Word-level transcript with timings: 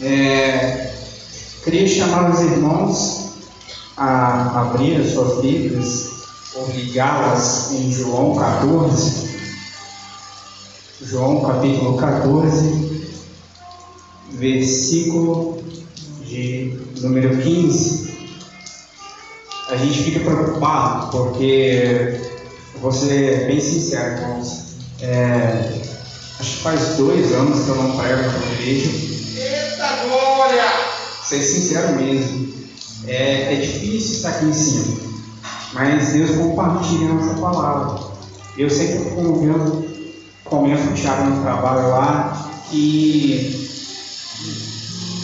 É, 0.00 0.92
queria 1.64 1.88
chamar 1.88 2.30
os 2.30 2.40
irmãos 2.40 3.32
a 3.96 4.60
abrir 4.60 5.00
as 5.00 5.12
suas 5.12 5.42
Bíblias 5.42 6.08
ou 6.54 6.68
ligá-las 6.68 7.72
em 7.72 7.90
João 7.92 8.36
14. 8.36 9.28
João 11.02 11.40
capítulo 11.42 11.96
14, 11.96 13.10
versículo 14.32 15.62
de 16.24 16.78
número 17.00 17.36
15. 17.42 18.08
A 19.70 19.76
gente 19.76 20.02
fica 20.02 20.20
preocupado 20.20 21.10
porque, 21.10 22.20
vou 22.80 22.92
ser 22.92 23.46
bem 23.46 23.60
sincero, 23.60 24.20
irmãos, 24.20 24.64
é, 25.00 25.82
acho 26.38 26.56
que 26.56 26.62
faz 26.62 26.96
dois 26.96 27.32
anos 27.32 27.64
que 27.64 27.68
eu 27.68 27.74
não 27.74 27.96
prego 27.96 28.22
na 28.22 28.52
igreja. 28.54 29.07
Ser 31.28 31.42
sincero 31.42 31.96
mesmo, 31.96 32.54
é, 33.06 33.52
é 33.52 33.56
difícil 33.60 34.16
estar 34.16 34.30
aqui 34.30 34.46
em 34.46 34.52
cima, 34.54 34.96
mas 35.74 36.08
Deus 36.12 36.30
compartilha 36.36 37.10
a 37.10 37.14
nossa 37.14 37.38
palavra. 37.38 38.00
Eu 38.56 38.68
que 38.68 38.96
eu 38.96 39.04
convido, 39.14 39.84
começo 40.44 40.88
o 40.88 40.94
Thiago 40.94 41.24
no 41.24 41.42
trabalho 41.42 41.90
lá, 41.90 42.50
e 42.72 43.68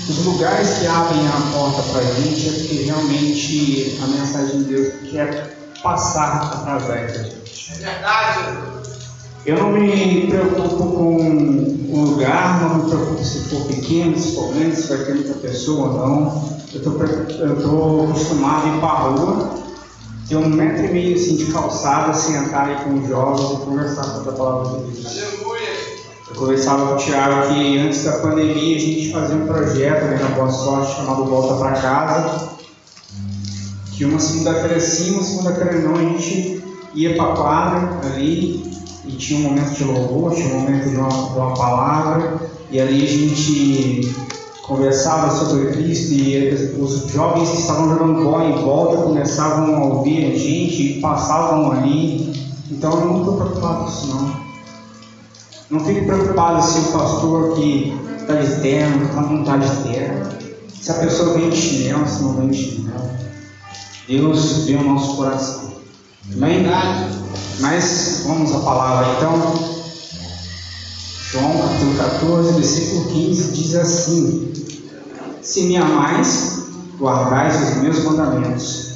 os 0.06 0.24
lugares 0.26 0.78
que 0.78 0.86
abrem 0.86 1.26
a 1.26 1.52
porta 1.52 1.82
para 1.84 2.00
a 2.00 2.14
gente 2.20 2.48
é 2.50 2.52
porque 2.52 2.74
realmente 2.82 3.98
a 4.02 4.06
mensagem 4.06 4.58
de 4.58 4.64
Deus 4.64 5.10
quer 5.10 5.56
passar 5.82 6.52
através 6.52 7.12
da 7.14 7.22
gente. 7.22 7.72
É 7.72 7.76
verdade. 7.76 8.73
Eu 9.46 9.58
não 9.58 9.72
me 9.72 10.26
preocupo 10.26 10.76
com 10.76 11.16
o 11.90 12.00
lugar, 12.00 12.62
não 12.62 12.76
me 12.76 12.88
preocupo 12.88 13.22
se 13.22 13.40
for 13.50 13.66
pequeno, 13.66 14.18
se 14.18 14.34
for 14.34 14.54
grande, 14.54 14.74
se 14.74 14.88
vai 14.88 15.04
ter 15.04 15.14
muita 15.14 15.34
pessoa 15.34 15.88
ou 15.88 15.92
não. 15.92 16.54
Eu 16.72 16.80
estou 17.58 18.04
acostumado 18.04 18.66
a 18.66 18.74
ir 18.74 18.80
para 18.80 18.88
a 18.88 19.00
rua, 19.00 19.54
ter 20.26 20.36
um 20.36 20.48
metro 20.48 20.86
e 20.86 20.92
meio 20.92 21.14
assim, 21.14 21.36
de 21.36 21.52
calçada, 21.52 22.14
sentar 22.14 22.68
aí 22.68 22.84
com 22.84 22.94
os 22.98 23.06
jovens 23.06 23.52
e 23.52 23.66
conversar 23.66 24.04
sobre 24.04 24.30
a 24.30 24.32
palavra 24.32 24.78
de 24.78 24.92
Deus. 24.92 25.06
Aleluia. 25.06 25.68
Eu 26.30 26.36
conversava 26.36 26.86
com 26.86 26.94
o 26.94 26.96
Thiago 26.96 27.54
que 27.54 27.78
antes 27.78 28.02
da 28.04 28.12
pandemia 28.12 28.76
a 28.76 28.80
gente 28.80 29.12
fazia 29.12 29.36
um 29.36 29.46
projeto 29.46 30.04
né, 30.06 30.18
na 30.22 30.34
Boa 30.36 30.50
Sorte 30.50 30.96
chamado 30.96 31.26
Volta 31.26 31.56
para 31.56 31.72
Casa. 31.82 32.48
Que 33.92 34.06
uma 34.06 34.18
segunda-feira 34.18 34.80
sim, 34.80 35.12
uma 35.12 35.22
segunda-feira 35.22 35.80
não, 35.82 35.96
a 35.96 36.00
gente 36.00 36.64
ia 36.94 37.14
para 37.14 37.32
a 37.32 37.36
quadra 37.36 38.00
ali 38.06 38.73
e 39.06 39.12
tinha 39.12 39.40
um 39.40 39.50
momento 39.50 39.74
de 39.74 39.84
louvor, 39.84 40.34
tinha 40.34 40.54
um 40.54 40.60
momento 40.60 40.88
de 40.88 40.96
uma, 40.96 41.08
de 41.08 41.38
uma 41.38 41.54
palavra, 41.54 42.40
e 42.70 42.80
ali 42.80 43.04
a 43.04 43.08
gente 43.08 44.14
conversava 44.66 45.30
sobre 45.30 45.72
Cristo 45.72 46.14
e 46.14 46.48
os 46.80 47.10
jovens 47.12 47.50
que 47.50 47.58
estavam 47.58 47.90
jogando 47.90 48.24
bola 48.24 48.44
em 48.46 48.62
volta 48.62 49.02
começavam 49.02 49.74
a 49.76 49.84
ouvir 49.84 50.32
a 50.32 50.38
gente 50.38 50.82
e 50.82 51.00
passavam 51.00 51.70
ali. 51.70 52.32
Então 52.70 52.92
eu 52.92 53.06
não 53.06 53.18
estou 53.18 53.36
preocupado 53.36 53.84
com 53.84 53.90
isso 53.90 54.06
não. 54.08 54.44
Não 55.70 55.80
fique 55.80 56.02
preocupado 56.02 56.62
se 56.62 56.78
o 56.78 56.92
pastor 56.92 57.54
que 57.54 57.94
está 58.18 58.34
de 58.34 58.60
terno, 58.60 59.04
está 59.04 59.20
não 59.20 59.40
está 59.40 59.56
de 59.58 59.82
terno. 59.82 60.32
Se 60.80 60.90
a 60.90 60.94
pessoa 60.94 61.34
vem 61.34 61.50
de 61.50 61.56
chinelo, 61.56 62.06
se 62.08 62.22
não 62.22 62.34
vem 62.34 62.48
de 62.48 62.56
chinelo. 62.56 63.10
Deus 64.08 64.64
vê 64.64 64.76
o 64.76 64.84
nosso 64.84 65.16
coração. 65.16 65.74
Amém? 66.32 66.64
Mas 67.60 68.22
vamos 68.26 68.54
à 68.54 68.60
palavra 68.60 69.14
então. 69.16 69.74
João 71.30 71.52
capítulo 71.58 71.94
14, 71.96 72.52
versículo 72.52 73.04
15 73.06 73.52
diz 73.52 73.74
assim: 73.74 74.52
Se 75.42 75.62
me 75.62 75.76
amais, 75.76 76.64
guardais 76.98 77.70
os 77.70 77.82
meus 77.82 78.04
mandamentos. 78.04 78.94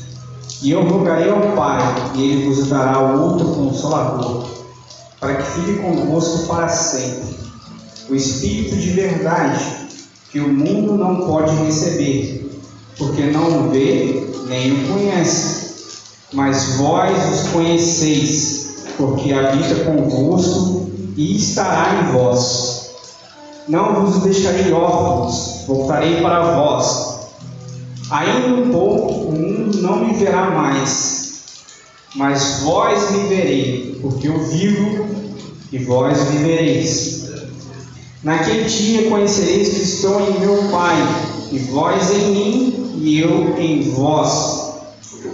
E 0.62 0.72
eu 0.72 0.89
rogarei 0.89 1.31
ao 1.31 1.56
Pai, 1.56 1.81
e 2.14 2.22
ele 2.22 2.48
vos 2.48 2.66
dará 2.66 2.99
outro 2.99 3.47
consolador, 3.54 4.49
para 5.20 5.34
que 5.34 5.50
fique 5.53 5.78
convosco 5.78 6.47
para 6.49 6.69
sempre. 6.69 7.37
O 8.09 8.15
Espírito 8.15 8.76
de 8.76 8.91
verdade, 8.91 9.88
que 10.31 10.41
o 10.41 10.49
mundo 10.49 10.97
não 10.97 11.26
pode 11.26 11.55
receber, 11.65 12.50
porque 12.97 13.22
não 13.31 13.66
o 13.66 13.70
vê 13.70 14.28
nem 14.49 14.72
o 14.72 14.88
conhece. 14.88 15.57
Mas 16.33 16.77
vós 16.77 17.41
os 17.41 17.49
conheceis, 17.49 18.77
porque 18.99 19.33
habita 19.33 19.84
convosco 19.84 20.91
e 21.16 21.37
estará 21.37 22.03
em 22.03 22.12
vós. 22.12 22.91
Não 23.66 24.05
vos 24.05 24.22
deixarei 24.22 24.72
órfãos, 24.72 25.65
voltarei 25.67 26.21
para 26.21 26.55
vós. 26.55 27.19
Ainda 28.11 28.62
um 28.62 28.71
pouco 28.71 29.12
o 29.12 29.33
mundo 29.33 29.83
não 29.83 30.05
me 30.05 30.15
verá 30.15 30.50
mais, 30.50 31.43
mas 32.15 32.61
vós 32.62 33.11
me 33.11 33.28
verei, 33.28 33.99
porque 34.00 34.28
eu 34.28 34.43
vivo 34.44 35.06
e 35.72 35.78
vós 35.78 36.22
vivereis. 36.25 37.28
Naquele 38.22 38.65
dia 38.65 39.09
conhecereis 39.09 39.69
que 39.69 39.83
estou 39.83 40.21
em 40.21 40.41
meu 40.41 40.71
Pai, 40.71 40.97
e 41.53 41.59
vós 41.59 42.11
em 42.11 42.31
mim, 42.31 43.00
e 43.03 43.21
eu 43.21 43.59
em 43.59 43.91
vós. 43.93 44.68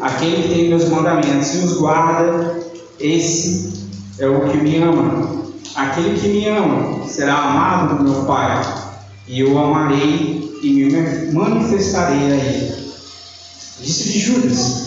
Aquele 0.00 0.43
que 0.43 0.49
tem 0.49 0.69
meus 0.69 0.89
mandamentos 0.89 1.55
e 1.55 1.59
os 1.59 1.78
guarda, 1.78 2.59
esse 2.99 3.89
é 4.19 4.27
o 4.27 4.49
que 4.49 4.56
me 4.59 4.78
ama. 4.78 5.45
Aquele 5.75 6.19
que 6.19 6.28
me 6.28 6.49
ama 6.49 7.06
será 7.06 7.37
amado 7.37 7.99
do 7.99 8.11
meu 8.11 8.25
Pai, 8.25 8.62
e 9.27 9.41
eu 9.41 9.59
amarei 9.59 10.59
e 10.62 10.71
me 10.71 11.33
manifestarei 11.33 12.33
a 12.33 12.34
ele. 12.37 12.84
Disse 13.81 14.12
de 14.12 14.19
Judas, 14.21 14.84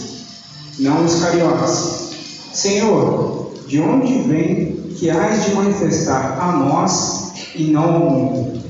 não 0.80 1.06
Iscariotes, 1.06 2.10
Senhor, 2.54 3.54
de 3.68 3.80
onde 3.82 4.22
vem 4.24 4.94
que 4.96 5.10
hás 5.10 5.46
de 5.46 5.54
manifestar 5.54 6.40
a 6.40 6.54
nós 6.54 7.34
e 7.54 7.66
não 7.66 7.94
ao 7.94 8.10
mundo? 8.10 8.62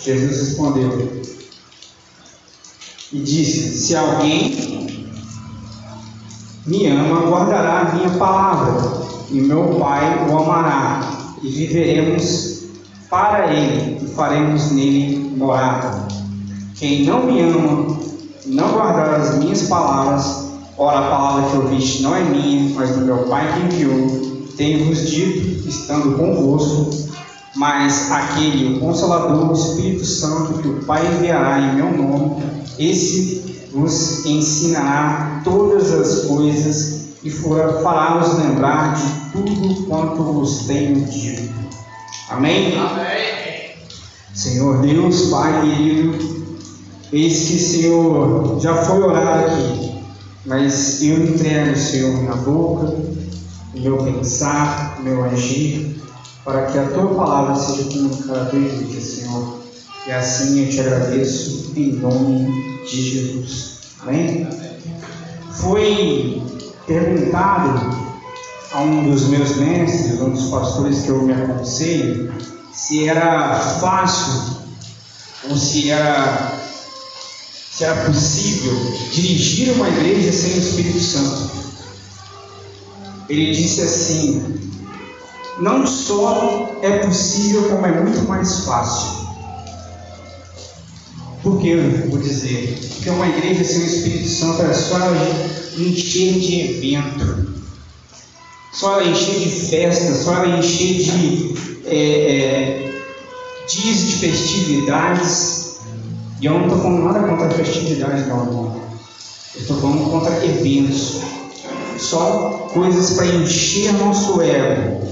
Jesus 0.00 0.48
respondeu 0.48 1.22
e 3.12 3.18
disse: 3.18 3.78
Se 3.78 3.96
alguém 3.96 5.03
me 6.66 6.86
ama, 6.86 7.20
guardará 7.28 7.80
a 7.80 7.94
minha 7.94 8.10
palavra, 8.10 9.04
e 9.30 9.40
meu 9.40 9.76
Pai 9.78 10.26
o 10.28 10.38
amará, 10.38 11.00
e 11.42 11.48
viveremos 11.48 12.64
para 13.10 13.52
ele 13.52 13.98
e 14.02 14.08
faremos 14.14 14.70
nele 14.72 15.34
morada. 15.36 16.08
Quem 16.74 17.04
não 17.04 17.26
me 17.26 17.40
ama, 17.40 17.96
não 18.46 18.72
guardar 18.72 19.20
as 19.20 19.38
minhas 19.38 19.62
palavras, 19.68 20.52
ora 20.78 20.98
a 20.98 21.10
palavra 21.10 21.50
que 21.50 21.56
ouviste 21.58 22.02
não 22.02 22.16
é 22.16 22.22
minha, 22.22 22.74
mas 22.74 22.90
do 22.90 23.04
meu 23.04 23.18
Pai 23.24 23.46
que 23.52 23.76
enviou, 23.76 24.46
tenho-vos 24.56 25.10
dito, 25.10 25.68
estando 25.68 26.16
convosco, 26.16 26.90
mas 27.56 28.10
aquele, 28.10 28.76
o 28.76 28.80
Consolador, 28.80 29.50
o 29.50 29.52
Espírito 29.52 30.04
Santo, 30.04 30.54
que 30.62 30.68
o 30.68 30.84
Pai 30.84 31.06
enviará 31.06 31.60
em 31.60 31.74
meu 31.76 31.92
nome, 31.92 32.42
esse 32.78 33.53
vos 33.74 34.24
ensinará 34.24 35.40
todas 35.42 35.92
as 35.92 36.26
coisas 36.26 37.04
e 37.24 37.30
fará-vos 37.30 38.38
lembrar 38.38 38.94
de 38.94 39.32
tudo 39.32 39.86
quanto 39.86 40.22
vos 40.22 40.66
tenho 40.66 41.04
dito. 41.06 41.52
Amém? 42.28 42.78
Amém. 42.78 43.74
Senhor 44.32 44.80
Deus, 44.80 45.28
Pai 45.30 45.60
querido, 45.62 46.46
eis 47.12 47.48
que, 47.48 47.58
Senhor, 47.58 48.58
já 48.60 48.74
foi 48.76 49.02
orado 49.02 49.46
aqui, 49.46 49.94
mas 50.46 51.02
eu 51.02 51.24
entrego, 51.24 51.76
Senhor, 51.76 52.16
minha 52.16 52.34
boca, 52.36 52.94
o 53.74 53.80
meu 53.80 53.98
pensar, 53.98 54.98
o 54.98 55.02
meu 55.02 55.24
agir, 55.24 56.00
para 56.44 56.66
que 56.66 56.78
a 56.78 56.88
tua 56.88 57.14
palavra 57.14 57.56
seja 57.56 57.84
comunicada 57.90 58.50
bendita, 58.52 59.00
Senhor. 59.00 59.60
E 60.06 60.12
assim 60.12 60.64
eu 60.64 60.70
te 60.70 60.80
agradeço 60.80 61.72
em 61.76 61.92
nome 61.92 62.52
de 62.52 62.63
Jesus. 62.86 63.78
Amém? 64.00 64.46
Foi 65.52 66.42
perguntado 66.86 68.04
a 68.72 68.80
um 68.80 69.10
dos 69.10 69.28
meus 69.28 69.56
mestres, 69.56 70.20
um 70.20 70.30
dos 70.30 70.50
pastores 70.50 71.02
que 71.02 71.08
eu 71.08 71.22
me 71.22 71.32
aconselho, 71.32 72.32
se 72.72 73.08
era 73.08 73.58
fácil 73.80 74.64
ou 75.48 75.56
se 75.56 75.90
era, 75.90 76.58
se 77.70 77.84
era 77.84 78.04
possível 78.04 78.74
dirigir 79.12 79.72
uma 79.74 79.88
igreja 79.88 80.32
sem 80.32 80.54
o 80.54 80.58
Espírito 80.58 81.00
Santo. 81.00 81.50
Ele 83.28 83.54
disse 83.54 83.80
assim: 83.80 84.60
não 85.58 85.86
só 85.86 86.78
é 86.82 86.98
possível, 86.98 87.68
como 87.68 87.86
é 87.86 88.00
muito 88.00 88.26
mais 88.28 88.64
fácil. 88.64 89.23
Por 91.44 91.60
que 91.60 91.68
eu 91.68 92.08
vou 92.08 92.18
dizer? 92.18 92.74
Porque 92.94 93.10
uma 93.10 93.28
igreja 93.28 93.62
sem 93.62 93.82
o 93.82 93.84
Espírito 93.84 94.28
Santo 94.30 94.62
é 94.62 94.72
só 94.72 94.96
encher 95.76 96.40
de 96.40 96.60
evento, 96.60 97.52
só 98.72 99.02
encher 99.02 99.40
de 99.40 99.50
festa, 99.50 100.14
só 100.14 100.46
encher 100.46 101.04
de 101.04 101.54
é, 101.84 101.96
é, 101.96 103.02
dias 103.68 103.98
de 104.06 104.12
festividades. 104.16 105.80
E 106.40 106.46
eu 106.46 106.54
não 106.54 106.62
estou 106.62 106.80
falando 106.80 107.04
nada 107.04 107.28
contra 107.28 107.46
a 107.46 107.50
festividade, 107.50 108.26
não. 108.26 108.82
Eu 109.54 109.60
estou 109.60 109.78
falando 109.82 110.10
contra 110.10 110.46
eventos. 110.46 111.20
Só 111.98 112.70
coisas 112.72 113.16
para 113.16 113.26
encher 113.26 113.92
nosso 113.92 114.40
ego. 114.40 115.04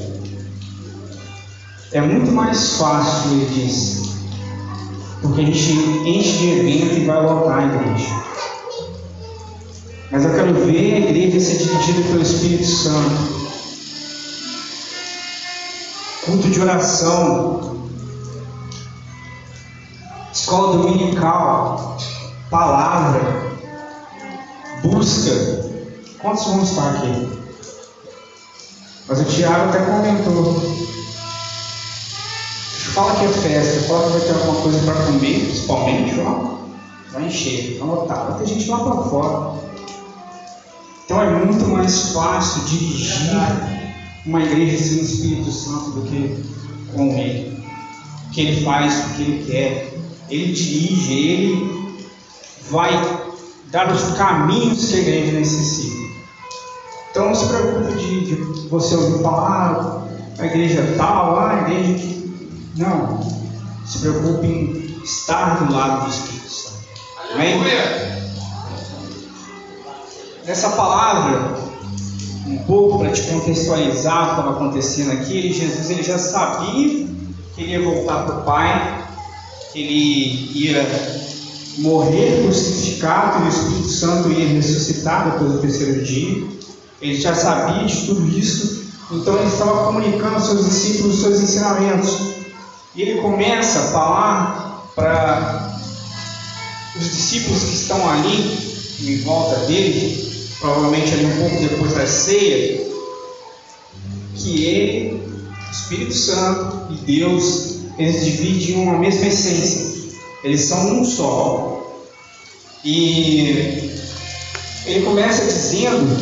É 1.93 2.01
muito 2.01 2.33
mais 2.33 2.79
fácil, 2.79 3.33
ele 3.33 3.67
disse, 3.67 4.02
porque 5.23 5.41
a 5.41 5.45
gente 5.45 5.73
enche 6.05 6.39
de 6.39 6.51
evento 6.51 6.95
e 6.97 7.05
vai 7.07 7.23
lotar 7.23 7.59
a 7.59 7.65
igreja. 7.65 8.23
Mas 10.11 10.25
eu 10.25 10.35
quero 10.35 10.55
ver 10.67 10.95
a 10.95 10.99
igreja 10.99 11.41
ser 11.41 11.59
dirigida 11.59 12.03
pelo 12.09 12.23
Espírito 12.23 12.67
Santo. 12.67 13.43
Culto 16.27 16.51
de 16.51 16.61
oração, 16.61 17.89
escola 20.33 20.79
dominical, 20.79 21.97
palavra, 22.51 23.21
busca. 24.83 25.63
Quantos 26.21 26.47
vão 26.47 26.63
estar 26.63 26.91
aqui? 26.91 27.29
Mas 29.09 29.21
o 29.21 29.25
Tiago 29.25 29.69
até 29.69 29.81
comentou. 29.81 30.92
Fala 32.93 33.15
que 33.17 33.25
é 33.25 33.29
festa, 33.29 33.89
fala 33.89 34.05
que 34.05 34.19
vai 34.19 34.21
ter 34.21 34.35
alguma 34.35 34.63
coisa 34.63 34.79
para 34.85 35.07
comer, 35.07 35.45
principalmente, 35.47 36.21
ó. 36.21 36.59
Vai 37.13 37.27
encher, 37.27 37.79
vai 37.79 37.89
lotar, 37.89 38.27
vai 38.27 38.39
ter 38.39 38.47
gente 38.49 38.69
lá 38.69 38.81
para 38.81 39.03
fora. 39.05 39.59
Então 41.05 41.23
é 41.23 41.45
muito 41.45 41.67
mais 41.69 42.13
fácil 42.13 42.63
dirigir 42.65 43.33
uma 44.27 44.43
igreja 44.43 44.83
sem 44.83 44.99
o 44.99 45.03
Espírito 45.03 45.51
Santo 45.51 45.91
do 45.93 46.03
que 46.03 46.45
com 46.95 47.19
ele. 47.19 47.65
Que 48.31 48.43
ele 48.43 48.65
faz 48.65 49.07
o 49.07 49.15
que 49.15 49.23
ele 49.23 49.45
quer. 49.51 49.95
Ele 50.29 50.53
dirige, 50.53 51.13
ele 51.13 52.07
vai 52.71 52.93
dar 53.71 53.91
os 53.91 54.17
caminhos 54.19 54.87
que 54.91 54.97
a 54.97 54.99
igreja 54.99 55.33
necessita. 55.33 56.03
Então 57.11 57.27
não 57.27 57.35
se 57.35 57.47
preocupe 57.47 57.95
de, 57.99 58.25
de 58.27 58.69
você 58.69 58.95
ouvir 58.97 59.23
falar 59.23 60.09
a 60.39 60.47
igreja 60.47 60.95
tal, 60.97 61.39
ah, 61.39 61.51
a 61.51 61.71
igreja 61.71 61.95
que. 61.95 62.22
Não. 62.77 63.21
Se 63.87 63.99
preocupe 63.99 64.47
em 64.47 65.03
estar 65.05 65.65
do 65.65 65.73
lado 65.73 66.05
do 66.05 66.11
Espírito 66.11 66.49
Santo. 66.49 66.79
Amém? 67.35 67.61
Nessa 70.47 70.71
palavra, 70.71 71.55
um 72.47 72.59
pouco 72.65 72.99
para 72.99 73.11
te 73.11 73.23
contextualizar 73.23 74.23
o 74.23 74.25
que 74.25 74.31
estava 74.31 74.51
acontecendo 74.57 75.13
aqui, 75.13 75.53
Jesus 75.53 75.91
ele 75.91 76.03
já 76.03 76.19
sabia 76.19 77.07
que 77.55 77.63
ele 77.63 77.73
ia 77.73 77.83
voltar 77.83 78.25
para 78.25 78.39
o 78.39 78.43
Pai, 78.43 79.05
que 79.73 79.81
ele 79.81 80.59
ia 80.59 80.87
morrer 81.79 82.43
crucificado 82.43 83.45
e 83.45 83.47
o 83.47 83.49
Espírito 83.49 83.89
Santo 83.89 84.33
ia 84.33 84.49
ressuscitar 84.49 85.31
depois 85.31 85.53
do 85.53 85.59
terceiro 85.59 86.03
dia. 86.05 86.45
Ele 87.01 87.21
já 87.21 87.35
sabia 87.35 87.87
de 87.87 88.07
tudo 88.07 88.29
isso, 88.39 88.85
então 89.11 89.37
ele 89.37 89.49
estava 89.49 89.87
comunicando 89.87 90.35
aos 90.35 90.45
seus 90.45 90.65
discípulos 90.65 91.17
os 91.17 91.21
seus 91.23 91.41
ensinamentos. 91.41 92.32
E 92.95 93.03
ele 93.03 93.21
começa 93.21 93.79
a 93.79 93.93
falar 93.93 94.93
para 94.95 95.79
os 96.97 97.05
discípulos 97.05 97.63
que 97.63 97.75
estão 97.75 98.11
ali 98.11 98.59
em 99.01 99.21
volta 99.23 99.57
dele, 99.67 100.47
provavelmente 100.61 101.13
ali 101.13 101.27
um 101.27 101.37
pouco 101.37 101.57
depois 101.57 101.95
da 101.95 102.07
ceia, 102.07 102.87
que 104.37 104.65
ele, 104.65 105.23
Espírito 105.71 106.15
Santo 106.15 106.93
e 106.93 106.97
Deus, 107.07 107.79
eles 107.99 108.25
dividem 108.25 108.77
uma 108.77 108.99
mesma 108.99 109.27
essência. 109.27 109.93
Eles 110.45 110.63
são 110.63 111.01
um 111.01 111.05
só. 111.05 111.79
E 112.85 113.93
ele 114.87 115.05
começa 115.05 115.45
dizendo 115.45 116.17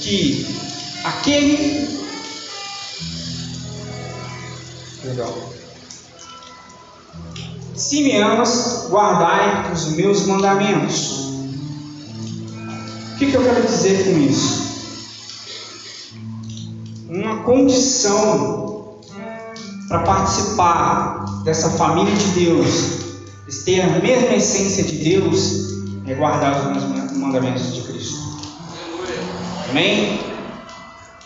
que 0.00 0.46
aquele. 1.04 1.87
Perdão. 5.08 5.34
Se 7.74 8.02
me 8.02 8.16
amas, 8.18 8.88
guardai 8.90 9.72
os 9.72 9.92
meus 9.92 10.26
mandamentos. 10.26 11.28
O 13.14 13.18
que, 13.18 13.30
que 13.30 13.34
eu 13.34 13.42
quero 13.42 13.66
dizer 13.66 14.04
com 14.04 14.18
isso? 14.20 14.68
Uma 17.08 17.42
condição 17.42 18.98
para 19.88 20.00
participar 20.00 21.42
dessa 21.44 21.70
família 21.70 22.14
de 22.14 22.44
Deus, 22.44 22.66
ter 23.64 23.80
a 23.80 23.98
mesma 24.00 24.34
essência 24.34 24.84
de 24.84 24.98
Deus, 24.98 25.70
é 26.06 26.14
guardar 26.14 26.76
os 26.76 27.16
mandamentos 27.16 27.74
de 27.74 27.80
Cristo. 27.80 28.18
Amém? 29.70 30.20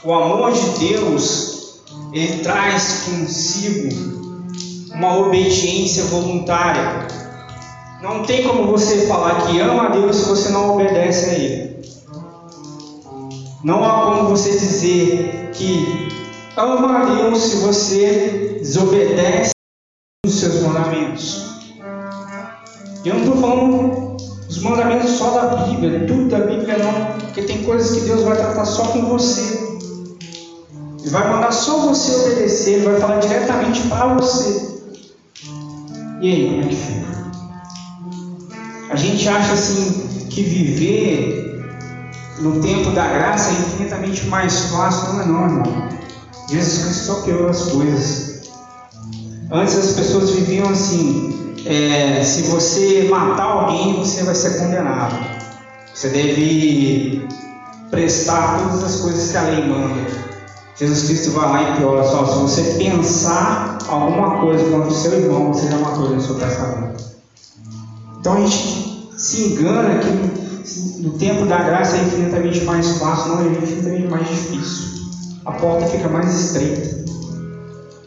O 0.04 0.14
amor 0.14 0.52
de 0.52 0.78
Deus, 0.78 1.61
ele 2.12 2.42
traz 2.42 3.04
consigo 3.06 3.88
uma 4.94 5.16
obediência 5.16 6.04
voluntária. 6.04 7.06
Não 8.02 8.22
tem 8.22 8.46
como 8.46 8.66
você 8.66 9.06
falar 9.06 9.46
que 9.46 9.58
ama 9.60 9.86
a 9.86 9.88
Deus 9.90 10.16
se 10.16 10.28
você 10.28 10.50
não 10.50 10.74
obedece 10.74 11.30
a 11.30 11.32
Ele. 11.34 11.82
Não 13.64 13.82
há 13.84 14.04
como 14.04 14.28
você 14.28 14.50
dizer 14.50 15.50
que 15.54 16.08
ama 16.56 16.98
a 16.98 17.04
Deus 17.14 17.38
se 17.38 17.56
você 17.58 18.58
desobedece 18.60 19.52
os 20.26 20.34
seus 20.34 20.62
mandamentos. 20.62 21.52
Eu 23.04 23.14
não 23.14 23.22
estou 23.22 23.36
falando 23.40 24.16
os 24.48 24.58
mandamentos 24.58 25.10
só 25.12 25.30
da 25.30 25.56
Bíblia, 25.64 26.06
tudo 26.06 26.28
da 26.28 26.40
Bíblia 26.40 26.76
não, 26.78 27.18
porque 27.18 27.42
tem 27.42 27.62
coisas 27.62 27.96
que 27.96 28.06
Deus 28.06 28.22
vai 28.22 28.36
tratar 28.36 28.64
só 28.64 28.84
com 28.88 29.06
você. 29.06 29.61
Ele 31.02 31.10
vai 31.10 31.28
mandar 31.28 31.52
só 31.52 31.80
você 31.80 32.14
obedecer, 32.14 32.74
ele 32.74 32.84
vai 32.84 33.00
falar 33.00 33.18
diretamente 33.18 33.82
para 33.88 34.14
você. 34.14 34.72
E 36.20 36.30
aí, 36.30 36.48
como 36.48 36.62
é 36.62 36.68
que 36.68 36.76
fica? 36.76 37.12
A 38.88 38.96
gente 38.96 39.28
acha 39.28 39.52
assim 39.52 40.26
que 40.30 40.42
viver 40.42 41.60
no 42.38 42.60
tempo 42.60 42.92
da 42.92 43.08
graça 43.08 43.50
é 43.50 43.54
infinitamente 43.54 44.26
mais 44.26 44.66
fácil. 44.66 45.14
Não 45.14 45.22
é 45.22 45.26
não, 45.26 45.44
irmão. 45.44 45.88
Jesus 46.48 46.84
Cristo 46.84 47.04
só 47.04 47.22
piorou 47.22 47.48
as 47.48 47.64
coisas. 47.64 48.42
Antes 49.50 49.76
as 49.76 49.92
pessoas 49.94 50.30
viviam 50.30 50.68
assim, 50.68 51.56
é, 51.66 52.22
se 52.22 52.42
você 52.42 53.08
matar 53.10 53.44
alguém, 53.44 53.98
você 53.98 54.22
vai 54.22 54.34
ser 54.36 54.58
condenado. 54.58 55.16
Você 55.92 56.08
deve 56.08 57.26
prestar 57.90 58.58
todas 58.58 58.84
as 58.84 59.00
coisas 59.00 59.30
que 59.30 59.36
a 59.36 59.42
lei 59.42 59.66
manda. 59.66 60.31
Jesus 60.76 61.04
Cristo 61.04 61.30
vai 61.32 61.48
lá 61.48 61.70
e 61.70 61.76
piora 61.76 62.04
só. 62.04 62.24
Se 62.24 62.38
você 62.38 62.62
pensar 62.78 63.78
alguma 63.88 64.40
coisa 64.40 64.64
contra 64.70 64.88
o 64.88 64.94
seu 64.94 65.12
irmão, 65.12 65.52
você 65.52 65.68
já 65.68 65.78
matou 65.78 66.06
ele 66.06 66.16
no 66.16 66.22
seu 66.22 66.34
pensamento. 66.36 67.04
Então 68.18 68.34
a 68.34 68.40
gente 68.40 69.10
se 69.16 69.44
engana 69.52 69.98
que 69.98 71.02
no 71.02 71.12
tempo 71.18 71.46
da 71.46 71.58
graça 71.58 71.96
é 71.96 72.02
infinitamente 72.02 72.64
mais 72.64 72.98
fácil, 72.98 73.34
não 73.34 73.40
é 73.42 73.48
infinitamente 73.48 74.08
mais 74.08 74.28
difícil. 74.28 74.92
A 75.44 75.52
porta 75.52 75.86
fica 75.86 76.08
mais 76.08 76.32
estreita. 76.32 77.02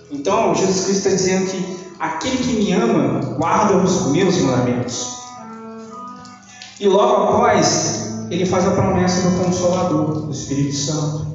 Então, 0.10 0.56
Jesus 0.56 0.86
Cristo 0.86 1.08
está 1.08 1.10
dizendo 1.10 1.52
que 1.52 1.78
aquele 2.00 2.38
que 2.38 2.54
me 2.54 2.72
ama 2.72 3.20
guarda 3.38 3.78
os 3.78 4.08
meus 4.12 4.38
mandamentos. 4.38 5.16
E 6.80 6.88
logo 6.88 7.24
após, 7.24 8.26
ele 8.30 8.46
faz 8.46 8.66
a 8.66 8.72
promessa 8.72 9.30
do 9.30 9.44
Consolador, 9.44 10.22
do 10.22 10.32
Espírito 10.32 10.76
Santo. 10.76 11.35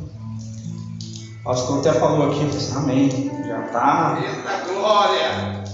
Pastor 1.50 1.80
até 1.80 1.92
falou 1.95 2.30
aqui, 2.30 2.45
disse, 2.47 2.76
amém. 2.76 3.28
Já 3.45 3.64
está. 3.66 4.21
glória! 4.73 5.64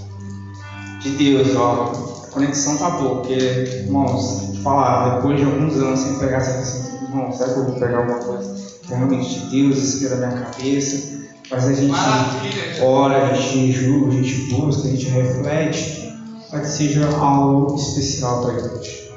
De 1.02 1.11
Deus, 1.11 1.54
ó. 1.54 1.92
A 2.25 2.30
conexão 2.33 2.78
tá 2.78 2.88
boa, 2.92 3.16
porque, 3.16 3.35
irmãos, 3.35 4.59
falar, 4.62 5.16
depois 5.16 5.38
de 5.38 5.45
alguns 5.45 5.76
anos 5.76 6.00
sem 6.00 6.18
pegar 6.18 6.38
essa 6.38 6.61
assim, 6.61 7.04
irmão, 7.04 7.30
será 7.30 7.52
que 7.52 7.59
eu 7.59 7.64
vou 7.66 7.75
pegar 7.75 7.99
alguma 7.99 8.21
coisa 8.21 8.56
que 8.87 8.95
é 8.95 8.97
realmente 8.97 9.38
de 9.38 9.50
Deus, 9.50 9.76
inspira 9.76 10.16
na 10.16 10.28
minha 10.28 10.40
cabeça? 10.47 11.18
Mas 11.50 11.64
a 11.66 11.73
gente 11.75 11.90
Maravilha. 11.90 12.83
ora, 12.83 13.26
a 13.26 13.35
gente 13.35 13.73
jejua, 13.73 14.09
a 14.09 14.12
gente 14.12 14.54
busca, 14.54 14.88
a 14.88 14.90
gente 14.90 15.09
reflete, 15.11 16.18
para 16.49 16.61
que 16.61 16.68
seja 16.68 17.06
algo 17.18 17.76
especial 17.76 18.40
para 18.40 18.54
a 18.54 18.59
gente. 18.61 19.12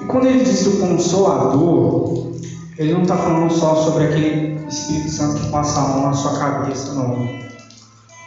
E 0.00 0.04
quando 0.06 0.26
ele 0.26 0.42
diz 0.42 0.66
o 0.68 0.78
Consolador, 0.78 2.32
ele 2.78 2.94
não 2.94 3.02
está 3.02 3.18
falando 3.18 3.52
só 3.52 3.76
sobre 3.76 4.04
aquele 4.04 4.55
Espírito 4.68 5.10
Santo 5.10 5.40
que 5.40 5.50
passa 5.50 5.80
a 5.80 5.88
mão 5.88 6.06
na 6.06 6.12
sua 6.12 6.38
cabeça, 6.38 6.94
não. 6.94 7.38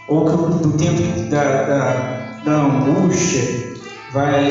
Ou 0.07 0.25
que 0.25 0.63
do 0.63 0.77
tempo 0.77 1.29
da, 1.29 1.43
da, 1.63 2.41
da 2.43 2.51
angústia, 2.51 3.69
vai 4.11 4.49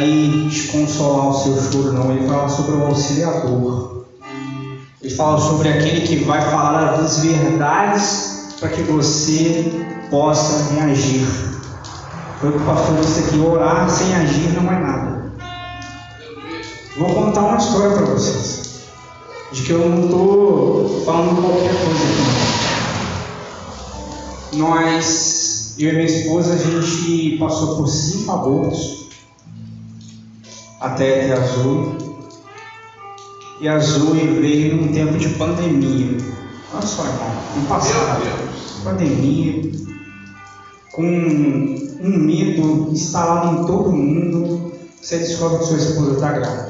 desconsolar 0.49 1.29
o 1.29 1.35
seu 1.35 1.57
choro, 1.61 1.93
não. 1.93 2.11
Ele 2.13 2.27
fala 2.29 2.49
sobre 2.49 2.77
o 2.77 2.87
auxiliador. 2.87 4.05
Ele 5.03 5.15
fala 5.15 5.39
sobre 5.41 5.69
aquele 5.69 6.01
que 6.03 6.25
vai 6.25 6.41
falar 6.41 6.95
as 6.95 7.19
verdades 7.21 8.57
para 8.61 8.69
que 8.69 8.83
você 8.83 9.87
possa 10.11 10.75
reagir. 10.75 11.27
Foi 12.41 12.51
o 12.51 12.53
que 12.53 12.59
o 12.59 12.65
pastor 12.65 12.97
disse 12.97 13.21
aqui: 13.21 13.39
orar 13.39 13.89
sem 13.89 14.15
agir 14.15 14.53
não 14.61 14.73
é 14.73 14.79
nada. 14.79 15.33
Vou 16.97 17.15
contar 17.15 17.43
uma 17.43 17.59
história 17.59 17.97
para 17.97 18.07
vocês. 18.07 18.89
De 19.53 19.63
que 19.63 19.71
eu 19.71 19.89
não 19.89 20.05
estou 20.05 20.28
falando 21.09 21.41
qualquer 21.41 21.73
coisa 21.73 22.05
aqui. 24.51 24.57
Nós, 24.59 25.75
eu 25.79 25.89
e 25.89 25.93
minha 25.93 26.05
esposa, 26.05 26.53
a 26.53 26.57
gente 26.57 27.39
passou 27.39 27.77
por 27.77 27.89
cinco 27.89 28.31
abortos 28.31 29.09
até 30.79 31.21
ter 31.21 31.33
azul. 31.33 31.97
E 33.63 33.69
azul 33.69 34.13
veio 34.13 34.77
num 34.77 34.93
tempo 34.93 35.17
de 35.17 35.31
pandemia. 35.31 36.19
Olha 36.75 36.87
só, 36.87 37.05
irmão, 37.07 37.31
no 37.57 37.67
passado, 37.67 38.23
pandemia, 38.85 39.63
com 40.93 41.07
um 41.07 42.19
medo 42.19 42.91
instalado 42.93 43.63
em 43.63 43.67
todo 43.67 43.91
mundo, 43.91 44.75
você 45.01 45.17
descobre 45.19 45.61
que 45.61 45.65
sua 45.65 45.79
esposa 45.79 46.13
está 46.13 46.33
grávida. 46.33 46.68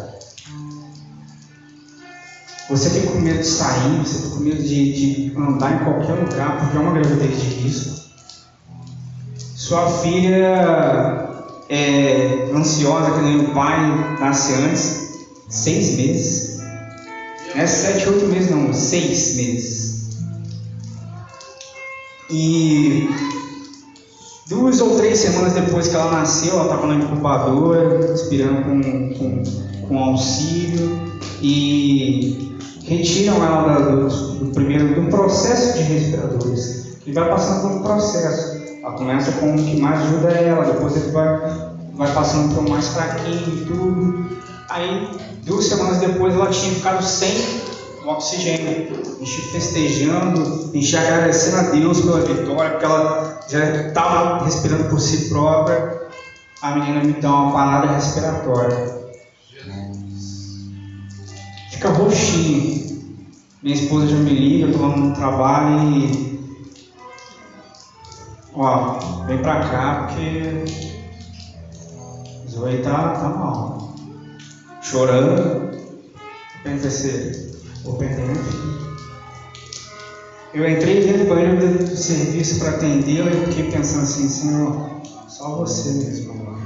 Você 2.70 2.90
tem 2.90 3.06
com 3.06 3.18
medo 3.18 3.38
de 3.38 3.46
sair, 3.46 3.98
você 4.04 4.18
tem 4.18 4.30
com 4.30 4.40
medo 4.40 4.62
de, 4.62 4.92
de 4.92 5.36
andar 5.38 5.80
em 5.80 5.84
qualquer 5.84 6.12
lugar, 6.12 6.58
porque 6.58 6.76
é 6.76 6.80
uma 6.80 6.92
gravidez 6.92 7.40
de 7.40 7.46
risco. 7.46 7.98
Sua 9.56 9.88
filha 9.88 11.28
é 11.70 12.50
ansiosa, 12.54 13.12
que 13.12 13.20
nem 13.22 13.40
o 13.40 13.54
pai, 13.54 14.18
nasce 14.20 14.52
antes, 14.52 15.08
seis 15.48 15.96
meses. 15.96 16.58
Não 17.54 17.62
é 17.62 17.66
sete, 17.66 18.06
oito 18.06 18.26
meses 18.26 18.50
não, 18.50 18.72
seis 18.74 19.36
meses. 19.36 20.18
E 22.30 23.08
duas 24.46 24.78
ou 24.82 24.96
três 24.98 25.18
semanas 25.18 25.54
depois 25.54 25.88
que 25.88 25.96
ela 25.96 26.12
nasceu, 26.12 26.52
ela 26.52 26.64
estava 26.64 26.86
na 26.86 26.96
incubadora, 26.96 28.12
esperando 28.12 28.64
com, 28.64 29.14
com, 29.14 29.88
com 29.88 29.98
auxílio 29.98 31.18
e 31.40 32.47
retiram 32.88 33.44
ela 33.44 33.78
do, 33.78 34.08
do 34.08 34.52
primeiro 34.52 35.00
do 35.00 35.08
processo 35.10 35.76
de 35.76 35.84
respiradores, 35.84 36.98
que 37.04 37.12
vai 37.12 37.28
passando 37.28 37.62
por 37.62 37.70
um 37.72 37.82
processo. 37.82 38.58
Ela 38.82 38.92
começa 38.92 39.32
com 39.32 39.54
o 39.54 39.56
que 39.56 39.80
mais 39.80 40.00
ajuda 40.00 40.28
ela, 40.30 40.64
depois 40.64 40.96
ele 40.96 41.10
vai, 41.10 41.38
vai 41.94 42.14
passando 42.14 42.54
para 42.54 42.64
o 42.64 42.70
mais 42.70 42.88
fraquinho 42.88 43.58
e 43.58 43.64
tudo. 43.66 44.38
Aí, 44.70 45.08
duas 45.44 45.66
semanas 45.66 45.98
depois, 45.98 46.34
ela 46.34 46.48
tinha 46.48 46.72
ficado 46.74 47.02
sem 47.02 47.60
oxigênio. 48.06 49.02
A 49.20 49.24
gente 49.24 49.40
festejando, 49.52 50.70
a 50.72 50.76
gente 50.76 50.96
agradecendo 50.96 51.56
a 51.58 51.62
Deus 51.70 52.00
pela 52.00 52.20
vitória, 52.20 52.70
porque 52.70 52.84
ela 52.86 53.40
já 53.48 53.88
estava 53.88 54.44
respirando 54.44 54.84
por 54.84 55.00
si 55.00 55.28
própria. 55.28 56.08
A 56.62 56.74
menina 56.74 57.04
me 57.04 57.12
dá 57.12 57.30
uma 57.30 57.52
parada 57.52 57.92
respiratória. 57.92 58.98
Fica 61.78 61.90
roxinho. 61.90 62.98
Minha 63.62 63.74
esposa 63.76 64.08
já 64.08 64.16
me 64.16 64.32
liga, 64.32 64.66
eu 64.66 64.80
lá 64.80 64.96
no 64.96 65.14
trabalho 65.14 65.94
e 65.94 66.28
Ó, 68.52 69.24
vem 69.26 69.40
pra 69.40 69.60
cá 69.60 70.06
porque 70.06 70.64
Zoe 72.48 72.78
tá, 72.78 73.10
tá 73.10 73.28
mal. 73.28 73.94
Chorando. 74.80 75.70
Pensei, 76.64 77.30
vou 77.84 77.94
perder 77.94 78.26
meu 78.26 78.34
filho. 78.34 78.96
Eu 80.52 80.68
entrei 80.68 81.04
dentro 81.04 81.26
do 81.26 81.28
banheiro 81.28 81.78
do 81.78 81.96
serviço 81.96 82.58
para 82.58 82.70
atendê-la 82.70 83.30
e 83.30 83.46
fiquei 83.46 83.70
pensando 83.70 84.02
assim, 84.02 84.28
Senhor, 84.28 85.00
só 85.28 85.54
você 85.54 85.92
mesmo. 85.92 86.58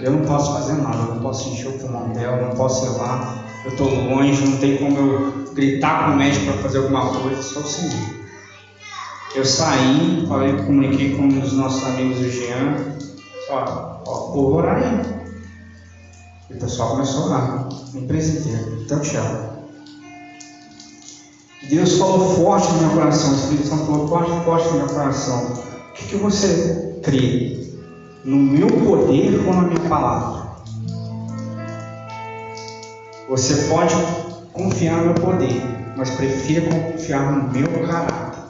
Eu 0.00 0.12
não 0.12 0.22
posso 0.22 0.50
fazer 0.54 0.80
nada, 0.80 0.96
eu 0.96 1.14
não 1.16 1.20
posso 1.20 1.50
encher 1.50 1.68
o 1.68 1.78
pulmão 1.78 2.10
dela, 2.14 2.48
não 2.48 2.56
posso 2.56 2.90
lá, 2.96 3.41
eu 3.64 3.70
estou 3.70 3.88
longe, 3.88 4.44
não 4.44 4.58
tem 4.58 4.76
como 4.76 4.98
eu 4.98 5.54
gritar 5.54 6.06
com 6.06 6.12
o 6.12 6.16
médico 6.16 6.46
para 6.46 6.62
fazer 6.62 6.78
alguma 6.78 7.12
coisa, 7.12 7.42
só 7.42 7.60
o 7.60 7.64
Senhor. 7.64 8.22
Eu 9.34 9.44
saí, 9.44 10.26
falei, 10.28 10.52
comuniquei 10.64 11.16
com 11.16 11.28
os 11.28 11.52
nossos 11.52 11.84
amigos 11.84 12.18
do 12.18 12.30
Jean, 12.30 12.98
ó, 13.50 14.02
ó, 14.06 14.32
vou 14.32 14.54
orar 14.54 14.76
aí. 14.76 15.22
E 16.50 16.54
o 16.54 16.58
pessoal 16.58 16.90
começou 16.90 17.22
a 17.22 17.26
orar, 17.26 17.68
a 17.94 17.98
empresa. 17.98 18.50
Então, 18.82 19.00
tchau. 19.00 19.52
Deus 21.68 21.96
falou 21.96 22.34
forte 22.34 22.70
no 22.72 22.80
meu 22.80 22.90
coração, 22.90 23.32
o 23.32 23.36
Espírito 23.36 23.68
Santo 23.68 23.86
falou 23.86 24.08
forte, 24.08 24.44
forte 24.44 24.68
no 24.68 24.78
meu 24.78 24.88
coração. 24.88 25.52
O 25.52 25.92
que, 25.94 26.06
que 26.08 26.16
você 26.16 27.00
crê? 27.02 27.70
No 28.24 28.36
meu 28.36 28.66
poder 28.66 29.40
ou 29.46 29.54
na 29.54 29.62
minha 29.62 29.88
palavra? 29.88 30.51
Você 33.32 33.54
pode 33.70 33.94
confiar 34.52 34.98
no 34.98 35.04
meu 35.06 35.14
poder, 35.14 35.62
mas 35.96 36.10
prefira 36.10 36.68
confiar 36.68 37.32
no 37.32 37.50
meu 37.50 37.66
caráter. 37.86 38.40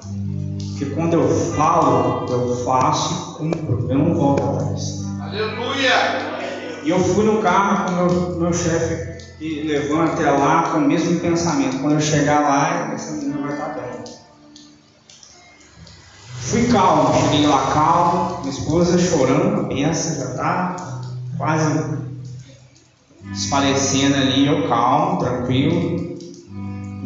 Porque 0.70 0.86
quando 0.86 1.12
eu 1.12 1.28
falo, 1.54 2.26
eu 2.28 2.64
faço 2.64 3.36
cumpro, 3.36 3.86
eu 3.88 3.96
não 3.96 4.12
volto 4.12 4.42
atrás. 4.42 5.04
Aleluia! 5.20 6.80
E 6.82 6.90
eu 6.90 6.98
fui 6.98 7.24
no 7.24 7.40
carro 7.40 7.84
com 7.84 7.92
o 7.92 7.94
meu, 7.94 8.40
meu 8.40 8.52
chefe 8.52 9.24
e 9.40 9.62
levando 9.62 10.14
até 10.14 10.28
lá 10.28 10.70
com 10.72 10.78
o 10.78 10.80
mesmo 10.80 11.20
pensamento. 11.20 11.78
Quando 11.78 11.92
eu 11.92 12.00
chegar 12.00 12.40
lá, 12.40 12.92
essa 12.92 13.12
menina 13.12 13.40
vai 13.40 13.52
estar 13.52 13.68
bem. 13.74 14.04
Fui 16.40 16.66
calmo, 16.72 17.14
cheguei 17.20 17.46
lá 17.46 17.70
calmo, 17.72 18.40
minha 18.40 18.50
esposa 18.50 18.98
chorando, 18.98 19.68
pensa, 19.68 20.18
já 20.18 20.30
está 20.32 20.76
quase 21.38 22.11
desfalecendo 23.30 24.16
ali, 24.16 24.46
eu 24.46 24.68
calmo, 24.68 25.18
tranquilo. 25.18 26.16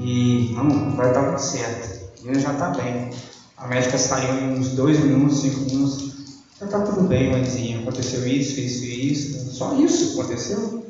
E 0.01 0.53
não, 0.55 0.95
vai 0.97 1.13
dar 1.13 1.31
tudo 1.31 1.41
certo. 1.41 2.23
Menina 2.23 2.41
já 2.41 2.53
está 2.53 2.71
bem. 2.71 3.11
A 3.57 3.67
médica 3.67 3.99
saiu 3.99 4.35
em 4.35 4.59
uns 4.59 4.71
dois 4.71 4.99
minutos, 5.01 5.41
cinco 5.41 5.61
minutos. 5.61 6.15
Já 6.61 6.67
está 6.67 6.81
tudo 6.81 7.03
bem, 7.09 7.31
mãezinha. 7.31 7.81
Aconteceu 7.81 8.27
isso, 8.27 8.61
isso 8.61 8.85
e 8.85 9.13
isso. 9.13 9.51
Só 9.53 9.75
isso 9.75 10.19
aconteceu. 10.19 10.87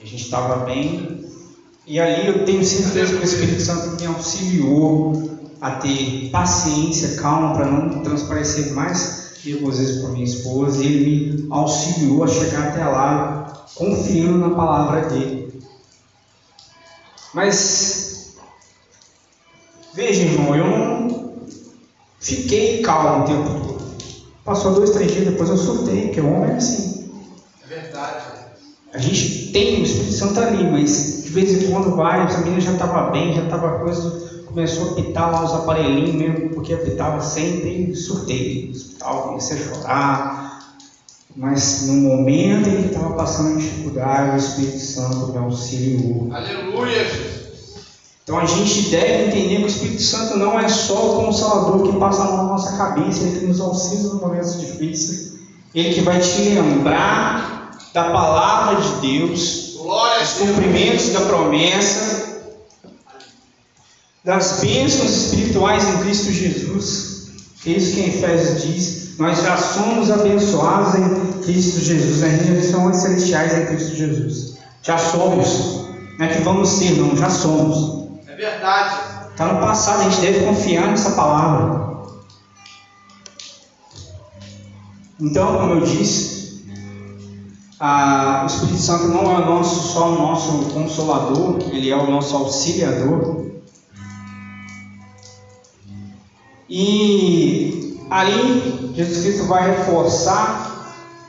A 0.00 0.04
gente 0.04 0.24
estava 0.24 0.64
bem. 0.64 1.24
E 1.86 2.00
ali 2.00 2.26
eu 2.26 2.44
tenho 2.44 2.64
certeza 2.64 3.14
que 3.14 3.20
o 3.20 3.24
Espírito 3.24 3.62
Santo 3.62 4.00
me 4.00 4.06
auxiliou 4.06 5.40
a 5.60 5.72
ter 5.72 6.30
paciência, 6.30 7.16
calma, 7.20 7.54
para 7.54 7.70
não 7.70 8.02
transparecer 8.02 8.72
mais 8.74 9.23
nervosismo 9.44 10.02
para 10.02 10.10
minha 10.10 10.24
esposa. 10.24 10.82
E 10.82 10.86
ele 10.86 11.42
me 11.42 11.46
auxiliou 11.50 12.24
a 12.24 12.28
chegar 12.28 12.68
até 12.68 12.84
lá, 12.84 13.66
confiando 13.74 14.38
na 14.38 14.54
palavra 14.54 15.08
dele. 15.08 15.62
Mas, 17.32 18.36
veja, 19.92 20.22
irmão, 20.22 20.54
eu 20.54 20.66
não 20.66 21.34
fiquei 22.20 22.82
calmo 22.82 23.24
o 23.24 23.26
tempo 23.26 23.66
todo. 23.66 23.84
Passou 24.44 24.74
dois, 24.74 24.90
três 24.90 25.12
dias 25.12 25.26
depois 25.26 25.48
eu 25.48 25.56
surtei, 25.56 26.02
porque 26.02 26.20
o 26.20 26.32
homem 26.32 26.50
é 26.50 26.56
assim. 26.56 27.10
É 27.64 27.66
verdade. 27.66 28.24
A 28.92 28.98
gente 28.98 29.50
tem 29.52 29.80
o 29.80 29.84
Espírito 29.84 30.12
Santo 30.12 30.38
ali, 30.38 30.70
mas 30.70 31.24
de 31.24 31.30
vez 31.30 31.50
em 31.50 31.70
quando 31.70 31.96
vai, 31.96 32.24
essa 32.24 32.38
menina 32.38 32.60
já 32.60 32.72
estava 32.72 33.10
bem, 33.10 33.34
já 33.34 33.42
estava 33.42 33.80
coisa, 33.80 34.33
começou 34.54 34.92
a 34.92 34.94
pitar 34.94 35.32
lá 35.32 35.44
os 35.44 35.52
aparelhinhos 35.52 36.14
mesmo, 36.14 36.50
porque 36.50 36.72
apitava 36.72 37.20
sempre, 37.20 37.94
surtei 37.96 38.66
no 38.66 38.72
hospital, 38.72 39.22
comecei 39.24 39.58
a 39.58 39.60
chorar. 39.60 40.44
Mas 41.36 41.88
no 41.88 41.94
momento 41.94 42.68
em 42.68 42.82
que 42.82 42.88
estava 42.94 43.14
passando 43.14 43.58
dificuldade, 43.58 44.36
o 44.36 44.38
Espírito 44.38 44.78
Santo 44.78 45.32
me 45.32 45.38
auxiliou. 45.38 46.28
Aleluia. 46.32 47.44
Então 48.22 48.38
a 48.38 48.46
gente 48.46 48.90
deve 48.90 49.26
entender 49.26 49.56
que 49.56 49.64
o 49.64 49.66
Espírito 49.66 50.02
Santo 50.02 50.38
não 50.38 50.58
é 50.58 50.68
só 50.68 50.94
o 50.94 51.24
consolador 51.24 51.82
que 51.82 51.98
passa 51.98 52.22
na 52.24 52.44
nossa 52.44 52.76
cabeça, 52.76 53.24
ele 53.24 53.40
que 53.40 53.46
nos 53.46 53.60
auxilia 53.60 54.04
nos 54.04 54.20
momentos 54.20 54.60
difíceis, 54.60 55.34
ele 55.74 55.92
que 55.92 56.00
vai 56.00 56.20
te 56.20 56.38
lembrar 56.50 57.76
da 57.92 58.04
palavra 58.04 58.80
de 58.80 59.18
Deus, 59.18 59.74
Glória 59.76 60.24
cumprimentos 60.38 61.10
da 61.10 61.20
promessa, 61.22 62.33
das 64.24 64.60
bênçãos 64.60 65.10
espirituais 65.10 65.84
em 65.88 65.98
Cristo 65.98 66.32
Jesus. 66.32 67.28
É 67.66 67.70
isso 67.70 67.94
que 67.94 68.00
em 68.00 68.08
Efésios 68.08 68.62
diz. 68.62 69.18
Nós 69.18 69.42
já 69.42 69.56
somos 69.56 70.10
abençoados 70.10 70.94
em 70.94 71.42
Cristo 71.42 71.80
Jesus, 71.80 72.20
nas 72.20 72.32
regiões 72.40 72.96
celestiais 72.96 73.52
em 73.56 73.66
Cristo 73.66 73.94
Jesus. 73.94 74.54
Já 74.82 74.98
somos. 74.98 75.84
Não 76.18 76.26
é 76.26 76.28
que 76.28 76.42
vamos 76.42 76.68
ser, 76.68 76.92
não, 76.92 77.16
já 77.16 77.30
somos. 77.30 78.08
É 78.26 78.34
verdade. 78.34 79.14
Está 79.30 79.52
no 79.52 79.60
passado, 79.60 80.00
a 80.00 80.10
gente 80.10 80.20
deve 80.20 80.44
confiar 80.46 80.88
nessa 80.88 81.10
palavra. 81.12 81.84
Então, 85.20 85.56
como 85.58 85.74
eu 85.74 85.80
disse, 85.80 86.64
a- 87.78 88.42
o 88.42 88.46
Espírito 88.46 88.78
Santo 88.78 89.08
não 89.08 89.22
é 89.22 89.38
o 89.42 89.46
nosso, 89.46 89.92
só 89.92 90.08
o 90.12 90.18
nosso 90.18 90.52
consolador, 90.72 91.58
ele 91.72 91.90
é 91.90 91.96
o 91.96 92.10
nosso 92.10 92.36
auxiliador. 92.36 93.44
E 96.68 97.98
ali 98.10 98.92
Jesus 98.94 99.22
Cristo 99.24 99.44
vai 99.44 99.70
reforçar 99.70 100.74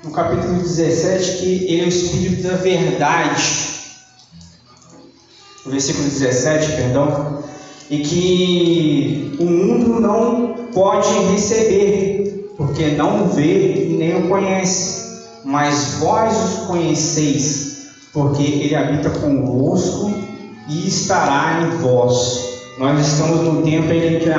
no 0.03 0.11
capítulo 0.11 0.61
17 0.61 1.37
que 1.37 1.65
ele 1.65 1.81
é 1.81 1.85
o 1.85 1.89
Espírito 1.89 2.43
da 2.43 2.55
verdade. 2.55 3.65
O 5.65 5.71
versículo 5.71 6.07
17, 6.07 6.73
perdão, 6.73 7.43
e 7.89 7.99
que 7.99 9.35
o 9.39 9.45
mundo 9.45 9.99
não 9.99 10.67
pode 10.71 11.09
receber, 11.31 12.53
porque 12.55 12.89
não 12.89 13.27
vê 13.29 13.89
e 13.89 13.97
nem 13.97 14.25
o 14.25 14.29
conhece, 14.29 15.23
mas 15.43 15.95
vós 15.95 16.35
os 16.37 16.67
conheceis, 16.67 17.87
porque 18.13 18.43
ele 18.43 18.75
habita 18.75 19.09
convosco 19.09 20.13
e 20.69 20.87
estará 20.87 21.61
em 21.63 21.77
vós. 21.77 22.45
Nós 22.77 23.07
estamos 23.07 23.41
no 23.41 23.63
tempo 23.63 23.91
em 23.91 24.19
que 24.19 24.29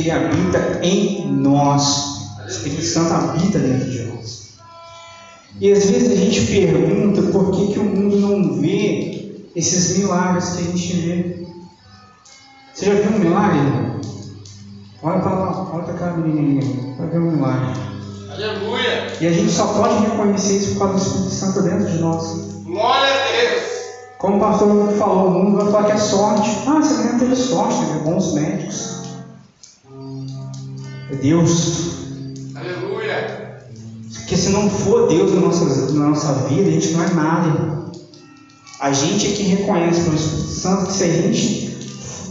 ele 0.00 0.10
habita 0.10 0.80
em 0.82 1.26
nós. 1.26 2.30
O 2.44 2.48
Espírito 2.48 2.82
Santo 2.82 3.12
habita 3.12 3.58
dentro 3.58 3.90
de 3.90 4.02
nós. 4.04 4.52
E 5.60 5.70
às 5.70 5.84
vezes 5.84 6.12
a 6.12 6.16
gente 6.16 6.46
pergunta 6.46 7.22
por 7.22 7.50
que, 7.52 7.72
que 7.72 7.78
o 7.78 7.84
mundo 7.84 8.16
não 8.16 8.60
vê 8.60 9.42
esses 9.54 9.98
milagres 9.98 10.50
que 10.50 10.58
a 10.58 10.64
gente 10.64 10.92
vê. 10.94 11.46
Você 12.74 12.86
já 12.86 12.94
viu 12.94 13.16
um 13.16 13.18
milagre? 13.18 13.60
Olha 15.02 15.20
para 15.20 15.34
lá, 15.34 15.70
olha 15.72 15.82
para 15.84 15.94
aquela 15.94 16.16
menininha, 16.16 16.94
vai 16.96 17.08
ver 17.08 17.18
um 17.18 17.32
milagre. 17.32 17.80
Aleluia! 18.30 19.12
E 19.20 19.26
a 19.26 19.32
gente 19.32 19.50
só 19.50 19.66
pode 19.66 20.02
reconhecer 20.04 20.56
isso 20.56 20.72
por 20.72 20.86
causa 20.86 20.94
do 20.94 21.00
Espírito 21.00 21.30
Santo 21.34 21.62
dentro 21.62 21.86
de 21.86 21.98
nós. 21.98 22.24
Glória 22.64 23.08
a 23.08 23.32
Deus! 23.32 23.62
Como 24.18 24.36
o 24.36 24.40
pastor 24.40 24.92
falou, 24.92 25.26
o 25.26 25.30
mundo 25.30 25.56
vai 25.58 25.72
falar 25.72 25.84
que 25.86 25.92
é 25.92 25.96
sorte. 25.98 26.48
Ah, 26.66 26.80
você 26.80 27.02
não 27.02 27.18
teve 27.18 27.36
sorte, 27.36 27.84
teve 27.84 27.98
bons 27.98 28.32
médicos. 28.34 29.01
É 31.12 31.16
Deus. 31.16 31.92
Aleluia! 32.54 33.58
Porque 34.14 34.34
se 34.34 34.48
não 34.48 34.70
for 34.70 35.08
Deus 35.08 35.34
na 35.34 35.40
nossa, 35.42 35.92
na 35.92 36.08
nossa 36.08 36.32
vida, 36.48 36.70
a 36.70 36.72
gente 36.72 36.92
não 36.92 37.04
é 37.04 37.10
nada. 37.12 37.82
A 38.80 38.92
gente 38.92 39.26
é 39.26 39.30
que 39.32 39.42
reconhece 39.42 40.00
pelo 40.04 40.16
Espírito 40.16 40.48
Santo 40.48 40.86
que 40.86 40.92
se 40.92 41.04
a 41.04 41.08
gente 41.08 41.78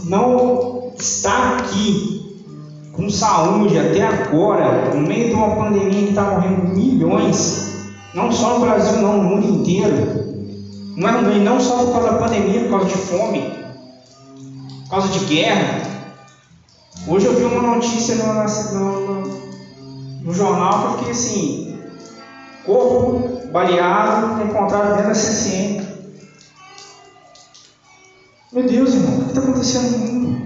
não 0.04 0.92
está 0.98 1.58
aqui 1.58 2.42
com 2.92 3.08
saúde 3.08 3.78
até 3.78 4.02
agora, 4.02 4.92
no 4.94 5.06
meio 5.06 5.28
de 5.28 5.34
uma 5.34 5.54
pandemia 5.54 6.02
que 6.02 6.08
está 6.08 6.24
morrendo 6.24 6.74
milhões, 6.74 7.76
não 8.12 8.32
só 8.32 8.58
no 8.58 8.64
Brasil, 8.66 9.00
não, 9.00 9.22
no 9.22 9.28
mundo 9.28 9.60
inteiro. 9.60 10.22
Não, 10.96 11.08
é, 11.08 11.38
não 11.38 11.60
só 11.60 11.84
por 11.84 11.92
causa 11.92 12.12
da 12.12 12.18
pandemia, 12.18 12.62
por 12.62 12.70
causa 12.70 12.86
de 12.86 12.96
fome, 12.96 13.52
por 14.82 14.90
causa 14.90 15.08
de 15.08 15.24
guerra. 15.24 15.92
Hoje 17.06 17.26
eu 17.26 17.34
vi 17.34 17.44
uma 17.44 17.74
notícia 17.74 18.14
no, 18.14 18.74
no, 18.74 19.42
no 20.22 20.32
jornal 20.32 20.70
que 20.70 20.84
eu 20.84 20.98
fiquei 20.98 21.10
assim: 21.10 21.78
corpo 22.64 23.50
baleado 23.50 24.44
encontrado 24.44 24.96
dentro 24.96 25.08
da 25.08 25.14
CCM. 25.14 25.82
Meu 28.52 28.66
Deus, 28.68 28.94
irmão, 28.94 29.18
o 29.18 29.22
que 29.24 29.28
está 29.30 29.40
acontecendo 29.40 29.90
no 29.90 29.98
mundo? 29.98 30.42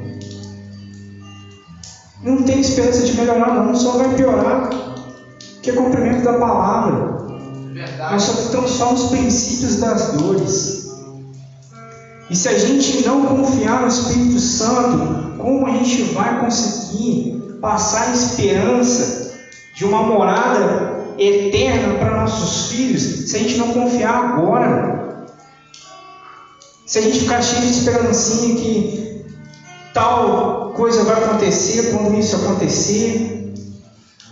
Não 2.23 2.43
tem 2.43 2.61
esperança 2.61 3.03
de 3.03 3.15
melhorar, 3.15 3.53
não, 3.53 3.75
só 3.75 3.99
vai 3.99 4.15
piorar. 4.15 4.71
Que 5.61 5.71
é 5.71 5.75
cumprimento 5.75 6.25
da 6.25 6.39
palavra. 6.39 7.27
Verdade. 7.73 8.13
Nós 8.13 8.23
só 8.23 8.33
estamos 8.33 8.71
só 8.71 8.93
nos 8.93 9.11
princípios 9.11 9.77
das 9.77 10.13
dores. 10.13 10.76
E 12.29 12.35
se 12.35 12.49
a 12.49 12.59
gente 12.59 13.05
não 13.07 13.25
confiar 13.25 13.83
no 13.83 13.89
Espírito 13.89 14.39
Santo, 14.41 15.37
como 15.39 15.67
a 15.67 15.71
gente 15.71 16.03
vai 16.15 16.41
conseguir 16.41 17.59
passar 17.61 18.09
a 18.09 18.13
esperança 18.13 19.33
de 19.75 19.85
uma 19.85 20.03
morada 20.03 20.97
eterna 21.19 21.95
para 21.99 22.21
nossos 22.23 22.71
filhos 22.71 23.31
se 23.31 23.37
a 23.37 23.39
gente 23.39 23.57
não 23.57 23.73
confiar 23.73 24.25
agora? 24.25 25.27
Se 26.85 26.99
a 26.99 27.03
gente 27.03 27.21
ficar 27.21 27.43
cheio 27.43 27.63
de 27.63 27.71
esperancinha 27.71 28.57
que 28.57 29.25
tal 29.93 30.73
coisa 30.77 31.05
vai 31.05 31.23
acontecer 31.25 31.91
quando 31.91 32.19
isso 32.19 32.37
acontecer, 32.37 33.55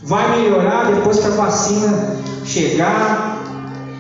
vai 0.03 0.41
melhorar 0.41 0.93
depois 0.93 1.19
que 1.19 1.27
a 1.27 1.31
vacina 1.31 2.17
chegar. 2.45 3.43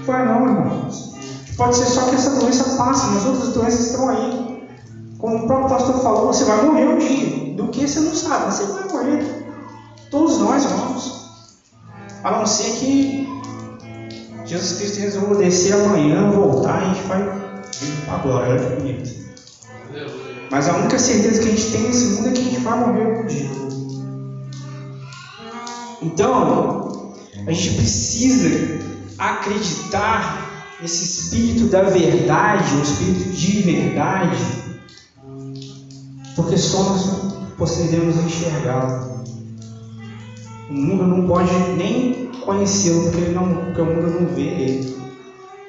Vai 0.04 0.26
não, 0.26 0.46
irmãos. 0.46 1.13
Pode 1.56 1.76
ser 1.76 1.86
só 1.86 2.02
que 2.08 2.16
essa 2.16 2.30
doença 2.30 2.76
passe, 2.76 3.06
mas 3.06 3.26
outras 3.26 3.52
doenças 3.52 3.86
estão 3.86 4.08
aí. 4.08 4.68
Como 5.18 5.44
o 5.44 5.46
próprio 5.46 5.68
pastor 5.68 6.02
falou, 6.02 6.26
você 6.26 6.44
vai 6.44 6.64
morrer 6.64 6.86
um 6.86 6.98
dia. 6.98 7.54
Do 7.54 7.68
que 7.68 7.86
você 7.86 8.00
não 8.00 8.14
sabe, 8.14 8.52
você 8.52 8.64
vai 8.64 8.88
morrer. 8.88 9.46
Todos 10.10 10.38
nós 10.38 10.64
vamos. 10.64 11.24
A 12.24 12.30
não 12.32 12.46
ser 12.46 12.70
que 12.72 13.28
Jesus 14.44 14.78
Cristo 14.78 15.00
resolva 15.00 15.36
descer 15.36 15.74
amanhã, 15.74 16.30
voltar 16.30 16.82
e 16.82 16.84
a 16.84 16.94
gente 16.94 17.06
vai 17.06 17.22
vir 17.22 18.04
para 18.04 18.14
a 18.14 18.18
glória. 18.18 18.50
Olha 18.50 18.60
que 18.60 18.76
bonito. 18.76 19.24
Mas 20.50 20.68
a 20.68 20.76
única 20.76 20.98
certeza 20.98 21.40
que 21.40 21.48
a 21.48 21.50
gente 21.50 21.70
tem 21.70 21.82
nesse 21.82 22.04
mundo 22.06 22.28
é 22.28 22.32
que 22.32 22.40
a 22.40 22.44
gente 22.44 22.60
vai 22.60 22.78
morrer 22.78 23.20
um 23.20 23.26
dia. 23.26 23.50
Então, 26.02 27.14
a 27.46 27.52
gente 27.52 27.76
precisa 27.76 28.50
acreditar 29.18 30.43
nesse 30.85 31.05
espírito 31.05 31.64
da 31.68 31.81
verdade, 31.85 32.77
o 32.77 32.83
espírito 32.83 33.31
de 33.31 33.62
verdade, 33.62 34.37
porque 36.37 36.59
só 36.59 36.83
nós 36.83 37.33
podemos 37.57 38.16
enxergá-lo. 38.16 39.25
O 40.68 40.75
mundo 40.75 41.07
não 41.07 41.27
pode 41.27 41.51
nem 41.79 42.27
conhecê-lo, 42.44 43.11
porque, 43.11 43.31
não, 43.31 43.49
porque 43.49 43.81
o 43.81 43.87
mundo 43.87 44.20
não 44.20 44.35
vê 44.35 44.42
ele. 44.42 44.97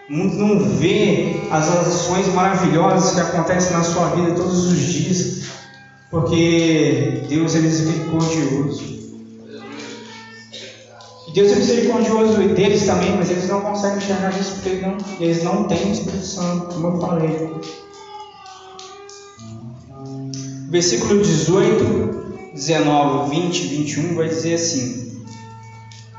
O 0.10 0.14
mundo 0.14 0.36
não 0.36 0.60
vê 0.60 1.48
as 1.50 1.70
ações 1.70 2.28
maravilhosas 2.34 3.14
que 3.14 3.22
acontecem 3.22 3.72
na 3.72 3.84
sua 3.84 4.10
vida 4.10 4.34
todos 4.34 4.66
os 4.66 4.78
dias, 4.78 5.44
porque 6.12 7.24
Deus 7.30 7.56
é 7.56 7.60
misericordioso. 7.60 9.05
E 11.36 11.42
Deus 11.42 11.52
é 11.52 11.56
misericordioso 11.58 12.38
deles 12.54 12.86
também, 12.86 13.18
mas 13.18 13.30
eles 13.30 13.50
não 13.50 13.60
conseguem 13.60 13.98
enxergar 13.98 14.30
isso 14.40 14.54
porque 14.54 14.70
eles 14.70 14.82
não, 14.82 14.98
eles 15.20 15.44
não 15.44 15.64
têm 15.66 15.90
o 15.90 15.92
Espírito 15.92 16.26
Santo, 16.26 16.74
como 16.74 16.88
eu 16.88 17.02
falei. 17.02 17.52
Versículo 20.70 21.22
18, 21.22 22.54
19, 22.54 23.36
20, 23.36 23.68
21 23.68 24.16
vai 24.16 24.30
dizer 24.30 24.54
assim: 24.54 25.26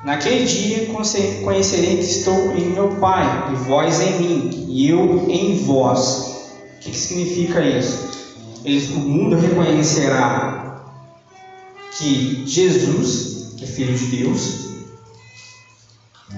Naquele 0.05 0.44
dia 0.44 0.87
conhecerei 0.87 1.96
que 1.96 2.05
estou 2.05 2.55
em 2.55 2.72
meu 2.72 2.90
Pai, 2.96 3.55
e 3.55 3.57
vós 3.64 3.98
em 4.02 4.18
mim, 4.18 4.66
e 4.68 4.90
eu 4.90 5.31
em 5.31 5.57
vós. 5.64 6.50
O 6.76 6.81
que, 6.81 6.94
significa 6.94 7.62
isso? 7.64 8.07
O 8.94 9.00
mundo 9.00 9.37
reconhecerá 9.37 10.85
que 11.96 12.42
Jesus 12.46 13.55
é 13.62 13.64
Filho 13.64 13.96
de 13.96 14.05
Deus, 14.14 14.65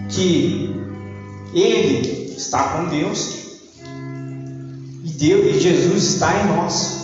que 0.09 0.75
Ele 1.55 2.35
está 2.37 2.65
com 2.69 2.89
Deus, 2.89 3.39
e 5.05 5.11
Deus 5.11 5.57
e 5.57 5.61
Jesus 5.61 6.15
está 6.15 6.43
em 6.43 6.47
nós. 6.57 6.99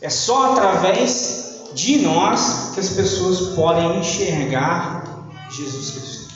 É 0.00 0.10
só 0.10 0.52
através 0.52 1.46
de 1.74 1.98
nós 1.98 2.70
que 2.74 2.80
as 2.80 2.90
pessoas 2.90 3.54
podem 3.54 4.00
enxergar 4.00 5.28
Jesus 5.50 5.90
Cristo. 5.90 6.26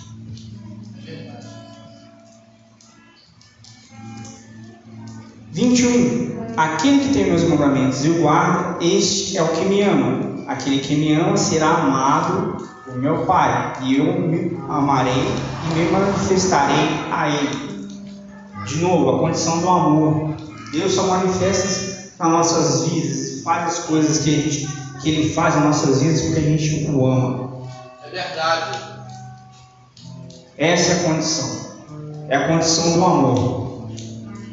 Vinte. 5.53 6.31
Aquele 6.57 7.01
que 7.01 7.13
tem 7.13 7.27
meus 7.27 7.45
mandamentos 7.45 8.05
e 8.05 8.11
o 8.11 8.21
guarda, 8.21 8.85
este 8.85 9.39
é 9.39 9.43
o 9.43 9.49
que 9.49 9.65
me 9.65 9.83
ama. 9.83 10.30
Aquele 10.47 10.81
que 10.81 10.97
me 10.97 11.15
ama 11.15 11.37
será 11.37 11.69
amado 11.69 12.67
por 12.85 12.97
meu 12.97 13.25
Pai, 13.27 13.75
e 13.83 13.99
eu 13.99 14.21
me 14.21 14.59
amarei 14.69 15.13
e 15.13 15.75
me 15.75 15.91
manifestarei 15.91 16.89
a 17.11 17.29
ele. 17.29 17.71
De 18.67 18.79
novo, 18.79 19.17
a 19.17 19.19
condição 19.19 19.61
do 19.61 19.69
amor. 19.69 20.35
Deus 20.73 20.93
só 20.93 21.05
manifesta 21.05 22.13
nas 22.19 22.31
nossas 22.31 22.89
vidas, 22.89 23.43
faz 23.43 23.79
as 23.79 23.79
coisas 23.87 24.19
que, 24.19 24.31
gente, 24.31 24.69
que 25.01 25.11
Ele 25.11 25.33
faz 25.33 25.55
nas 25.57 25.65
nossas 25.65 26.03
vidas 26.03 26.21
porque 26.23 26.39
a 26.39 26.43
gente 26.43 26.91
o 26.91 27.07
ama. 27.07 27.51
É 28.05 28.11
verdade. 28.11 28.79
Essa 30.59 30.93
é 30.93 31.01
a 31.01 31.05
condição. 31.05 31.61
É 32.29 32.37
a 32.37 32.49
condição 32.49 32.93
do 32.93 33.05
amor. 33.05 33.70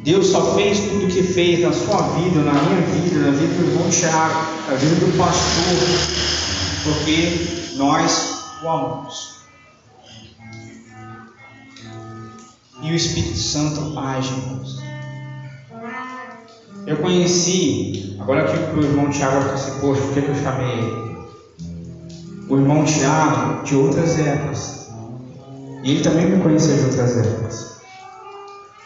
Deus 0.07 0.27
só 0.27 0.55
fez 0.55 0.79
tudo 0.79 1.03
o 1.03 1.07
que 1.09 1.21
fez 1.21 1.59
na 1.59 1.73
sua 1.73 2.01
vida, 2.13 2.39
na 2.39 2.53
minha 2.53 2.79
vida, 2.79 3.19
na 3.19 3.31
vida 3.31 3.53
do 3.55 3.69
irmão 3.69 3.89
Tiago, 3.89 4.35
na 4.69 4.75
vida 4.77 4.95
do 5.05 5.17
pastor, 5.17 5.75
porque 6.85 7.75
nós 7.75 8.45
o 8.63 8.69
amamos. 8.69 9.35
E 12.83 12.89
o 12.89 12.95
Espírito 12.95 13.37
Santo 13.37 13.99
age, 13.99 14.31
irmãos. 14.31 14.81
Eu 16.85 16.95
conheci, 16.95 18.15
agora 18.17 18.47
que 18.47 18.79
o 18.79 18.81
irmão 18.81 19.09
Tiago 19.09 19.41
vai 19.41 19.79
poxa, 19.81 20.01
por 20.03 20.13
que, 20.13 20.21
que 20.21 20.29
eu 20.29 20.35
chamei 20.35 20.71
ele? 20.71 21.17
o 22.47 22.55
irmão 22.55 22.85
Tiago 22.85 23.61
de 23.65 23.75
outras 23.75 24.17
épocas. 24.17 24.89
E 25.83 25.91
ele 25.91 26.01
também 26.01 26.27
me 26.27 26.41
conhecia 26.41 26.75
de 26.75 26.85
outras 26.85 27.17
épocas. 27.17 27.76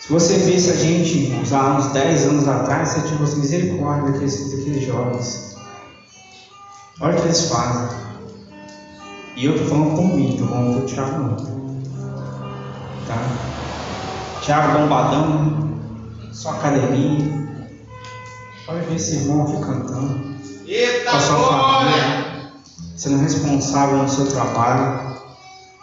Se 0.02 0.12
você 0.12 0.34
visse 0.40 0.72
a 0.72 0.76
gente 0.76 1.32
há 1.54 1.78
uns 1.78 1.94
10 1.94 2.26
anos 2.26 2.48
atrás, 2.48 2.90
você 2.90 3.02
tinha 3.02 3.24
tipo, 3.24 3.38
misericórdia 3.38 4.12
daqueles, 4.12 4.52
daqueles 4.52 4.84
jovens. 4.84 5.56
Olha 7.00 7.16
o 7.16 7.22
que 7.22 7.28
eles 7.28 7.48
fazem. 7.48 7.98
E 9.36 9.46
eu 9.46 9.54
estou 9.54 9.68
falando 9.68 9.96
por 9.96 10.06
mim, 10.06 10.34
estou 10.34 10.48
falando 10.48 10.80
por 10.80 10.86
Tiago 10.88 11.18
não. 11.20 11.36
Tá? 13.08 14.42
Tiago 14.42 14.80
bombadão, 14.80 15.70
sua 16.34 16.54
academia. 16.54 17.48
Olha 18.68 18.82
ver 18.82 18.96
esse 18.96 19.18
irmão 19.18 19.44
aqui 19.44 19.62
cantando. 19.62 20.36
Eita, 20.66 21.12
com 21.12 21.18
a 21.18 21.20
sua 21.20 21.38
família. 21.38 22.52
Sendo 22.98 23.20
responsável 23.20 23.98
no 24.00 24.10
seu 24.10 24.26
trabalho. 24.26 25.16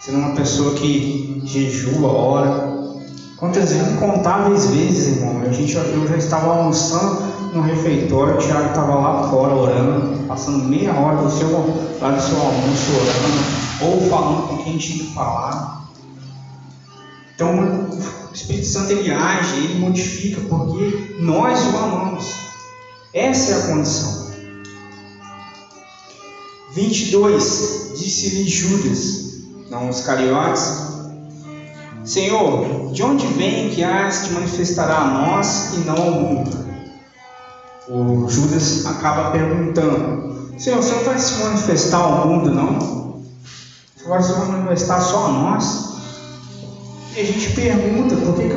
Sendo 0.00 0.18
uma 0.18 0.34
pessoa 0.34 0.74
que 0.74 1.40
jejua, 1.44 2.08
ora. 2.08 2.67
Quantas 3.38 3.70
incontáveis 3.70 4.66
vezes, 4.66 5.16
irmão, 5.16 5.40
a 5.42 5.52
gente, 5.52 5.72
eu 5.76 6.08
já 6.08 6.16
estava 6.16 6.56
almoçando 6.56 7.22
no 7.54 7.60
refeitório, 7.60 8.34
o 8.34 8.38
Tiago 8.38 8.70
estava 8.70 8.96
lá 8.96 9.30
fora 9.30 9.54
orando, 9.54 10.26
passando 10.26 10.64
meia 10.64 10.92
hora 10.92 11.22
do 11.22 11.30
seu, 11.30 11.48
lá 12.00 12.10
do 12.10 12.20
seu 12.20 12.36
almoço 12.36 12.90
orando, 12.96 13.92
ou 13.94 14.10
falando 14.10 14.48
com 14.48 14.64
quem 14.64 14.76
tinha 14.76 15.04
que 15.04 15.14
falar. 15.14 15.88
Então, 17.32 17.88
o 18.28 18.34
Espírito 18.34 18.66
Santo 18.66 18.90
ele 18.90 19.12
age, 19.12 19.54
ele 19.58 19.78
modifica, 19.78 20.40
porque 20.48 21.14
nós 21.20 21.60
o 21.72 21.76
amamos. 21.76 22.34
Essa 23.14 23.52
é 23.52 23.62
a 23.62 23.66
condição. 23.68 24.32
22, 26.72 27.92
disse-lhe 27.96 28.48
Judas, 28.48 29.44
não 29.70 29.88
os 29.88 30.00
cariotes, 30.00 30.97
Senhor, 32.08 32.90
de 32.90 33.02
onde 33.02 33.26
vem 33.26 33.68
que 33.68 33.84
has 33.84 34.24
de 34.24 34.32
manifestará 34.32 34.96
a 34.96 35.10
nós 35.10 35.74
e 35.74 35.80
não 35.80 35.94
ao 35.94 36.10
mundo? 36.12 36.50
O 37.86 38.26
Judas 38.26 38.86
acaba 38.86 39.30
perguntando: 39.30 40.50
Senhor, 40.58 40.82
você 40.82 40.94
não 40.94 41.04
vai 41.04 41.18
se 41.18 41.34
manifestar 41.44 41.98
ao 41.98 42.26
mundo, 42.26 42.50
não? 42.50 43.20
Você 43.94 44.08
vai 44.08 44.22
se 44.22 44.32
manifestar 44.32 45.02
só 45.02 45.26
a 45.26 45.32
nós? 45.32 45.98
E 47.14 47.20
a 47.20 47.24
gente 47.24 47.50
pergunta: 47.52 48.16
por 48.16 48.36
que, 48.36 48.48
que 48.48 48.54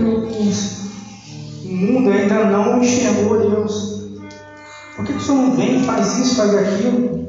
o 1.67 1.75
mundo 1.75 2.09
ainda 2.09 2.45
não 2.45 2.81
enxergou 2.81 3.37
Deus? 3.37 4.11
Por 4.95 5.03
que, 5.03 5.11
que 5.11 5.19
o 5.19 5.21
Senhor 5.21 5.41
não 5.41 5.55
vem, 5.57 5.83
faz 5.83 6.19
isso, 6.19 6.35
faz 6.35 6.55
aquilo? 6.55 7.27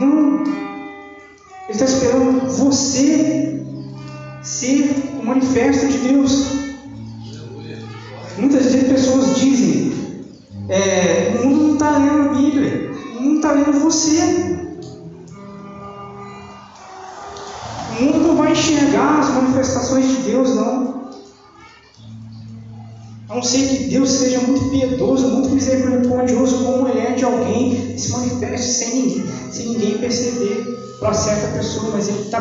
Não. 0.00 0.42
Ele 0.42 1.70
está 1.70 1.84
esperando 1.84 2.50
você 2.50 3.57
ser 4.48 4.90
o 5.20 5.26
manifesto 5.26 5.86
de 5.88 5.98
Deus. 5.98 6.46
Muitas 8.38 8.64
vezes 8.64 8.88
pessoas 8.88 9.36
dizem: 9.36 9.92
é, 10.68 11.36
o 11.38 11.46
mundo 11.46 11.64
não 11.64 11.72
está 11.74 11.98
lendo 11.98 12.30
a 12.30 12.34
Bíblia, 12.34 12.90
o 13.18 13.22
mundo 13.22 13.36
está 13.36 13.52
lendo 13.52 13.80
você. 13.80 14.58
O 17.90 18.02
mundo 18.02 18.18
não 18.28 18.36
vai 18.36 18.52
enxergar 18.52 19.18
as 19.18 19.28
manifestações 19.30 20.06
de 20.06 20.22
Deus, 20.22 20.54
não. 20.54 20.98
A 23.28 23.34
não 23.34 23.42
ser 23.42 23.68
que 23.68 23.84
Deus 23.90 24.08
seja 24.08 24.40
muito 24.40 24.70
piedoso, 24.70 25.28
muito 25.28 25.50
misericordioso, 25.50 26.64
como 26.64 26.88
Ele 26.88 27.00
é 27.00 27.12
de 27.12 27.24
alguém, 27.24 27.98
se 27.98 28.10
manifeste 28.12 28.66
sem 28.66 29.02
ninguém, 29.02 29.24
sem 29.52 29.68
ninguém 29.68 29.98
perceber 29.98 30.96
para 30.98 31.12
certa 31.12 31.48
pessoa, 31.48 31.90
mas 31.92 32.08
Ele 32.08 32.20
está 32.20 32.40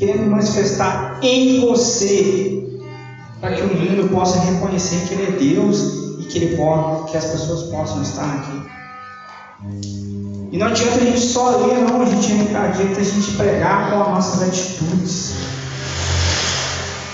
querendo 0.00 0.30
manifestar 0.30 1.20
em 1.22 1.60
você, 1.60 2.80
para 3.38 3.52
que 3.52 3.60
o 3.60 3.68
mundo 3.68 4.08
possa 4.08 4.40
reconhecer 4.40 5.06
que 5.06 5.14
Ele 5.14 5.26
é 5.26 5.54
Deus 5.54 5.78
e 6.18 6.24
que, 6.24 6.38
ele 6.38 6.56
pode, 6.56 7.10
que 7.10 7.18
as 7.18 7.26
pessoas 7.26 7.64
possam 7.64 8.00
estar 8.00 8.24
aqui. 8.24 8.62
E 10.50 10.56
não 10.56 10.68
adianta 10.68 10.96
a 10.96 11.04
gente 11.04 11.20
só 11.20 11.66
ler, 11.66 11.82
não, 11.82 12.00
a 12.00 12.06
gente 12.06 12.32
adianta 12.32 13.00
a 13.00 13.04
gente 13.04 13.32
pregar 13.36 13.90
com 13.90 14.00
as 14.00 14.08
nossas 14.08 14.48
atitudes. 14.48 15.34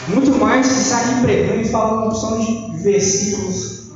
Muito 0.06 0.30
mais 0.38 0.68
que 0.68 0.74
sair 0.74 1.22
pregando 1.22 1.62
e 1.62 1.68
falando 1.68 2.06
opção 2.06 2.38
de 2.38 2.82
versículos 2.84 3.90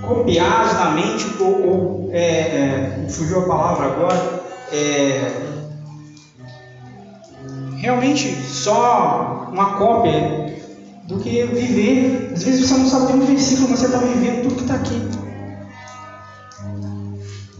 copiados 0.00 0.74
na 0.74 0.90
mente, 0.92 1.26
ou, 1.40 1.66
ou 1.66 2.10
é, 2.12 2.20
é, 2.20 3.06
fugiu 3.08 3.40
a 3.40 3.42
palavra 3.42 3.86
agora, 3.86 4.44
é, 4.72 5.54
realmente 7.84 8.34
só 8.46 9.48
uma 9.52 9.76
cópia 9.76 10.58
do 11.06 11.18
que 11.20 11.44
viver. 11.44 12.32
Às 12.32 12.42
vezes 12.42 12.66
você 12.66 12.74
não 12.78 12.88
sabe 12.88 13.12
nem 13.12 13.22
um 13.22 13.26
versículo, 13.26 13.68
mas 13.68 13.80
você 13.80 13.86
está 13.86 13.98
vivendo 13.98 14.42
tudo 14.42 14.54
que 14.56 14.62
está 14.62 14.74
aqui. 14.74 15.00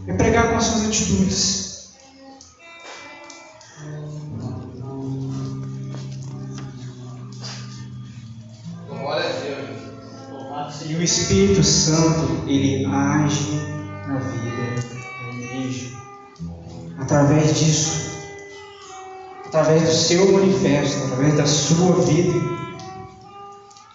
É 0.06 0.12
pregar 0.14 0.50
com 0.50 0.56
as 0.56 0.64
suas 0.64 0.86
atitudes. 0.86 1.64
E 10.86 10.94
o 10.96 11.02
Espírito 11.02 11.64
Santo, 11.64 12.48
ele 12.48 12.84
age 12.86 13.58
na 14.06 14.18
vida 14.18 14.74
da 14.90 15.32
igreja. 15.32 15.90
Através 16.98 17.58
disso, 17.58 18.03
através 19.54 19.82
do 19.82 19.92
seu 19.92 20.32
manifesto, 20.32 21.04
através 21.04 21.36
da 21.36 21.46
sua 21.46 21.92
vida, 22.02 22.34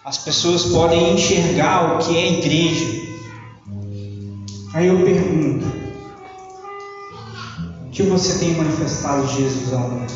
as 0.06 0.16
pessoas 0.16 0.64
podem 0.64 1.12
enxergar 1.12 1.96
o 1.96 1.98
que 1.98 2.16
é 2.16 2.38
igreja. 2.38 3.10
Aí 4.72 4.86
eu 4.86 5.04
pergunto: 5.04 5.66
o 7.86 7.90
que 7.90 8.02
você 8.04 8.38
tem 8.38 8.56
manifestado 8.56 9.26
de 9.26 9.42
Jesus 9.42 9.72
ao 9.74 9.80
mundo? 9.80 10.12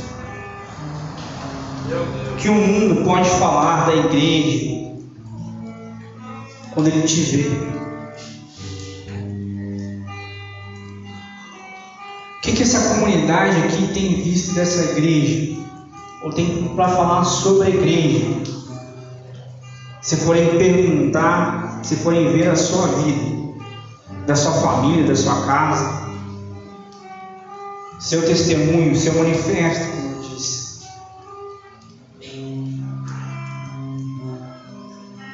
O 2.33 2.37
que 2.37 2.48
o 2.48 2.54
mundo 2.54 3.04
pode 3.04 3.28
falar 3.28 3.87
da 3.87 3.96
igreja 3.96 4.94
quando 6.72 6.88
ele 6.88 7.02
te 7.02 7.20
vê? 7.20 7.84
Essa 12.64 12.94
comunidade 12.94 13.57
aqui 13.59 13.92
tem 13.92 14.22
visto 14.22 14.55
dessa 14.55 14.83
igreja? 14.92 15.62
Ou 16.22 16.33
tem 16.33 16.74
para 16.74 16.88
falar 16.88 17.24
sobre 17.24 17.66
a 17.66 17.70
igreja? 17.70 18.42
Se 20.00 20.16
forem 20.16 20.59
perguntar, 20.59 21.81
se 21.83 21.96
forem 21.96 22.33
ver 22.33 22.48
a 22.48 22.57
sua 22.57 22.87
vida, 22.88 23.35
da 24.27 24.35
sua 24.35 24.53
família, 24.53 25.07
da 25.07 25.14
sua 25.14 25.44
casa, 25.46 26.05
seu 28.00 28.24
testemunho, 28.24 28.96
seu 28.96 29.14
manifesto, 29.14 29.96
como 29.96 30.14
eu 30.14 30.20
disse. 30.20 30.64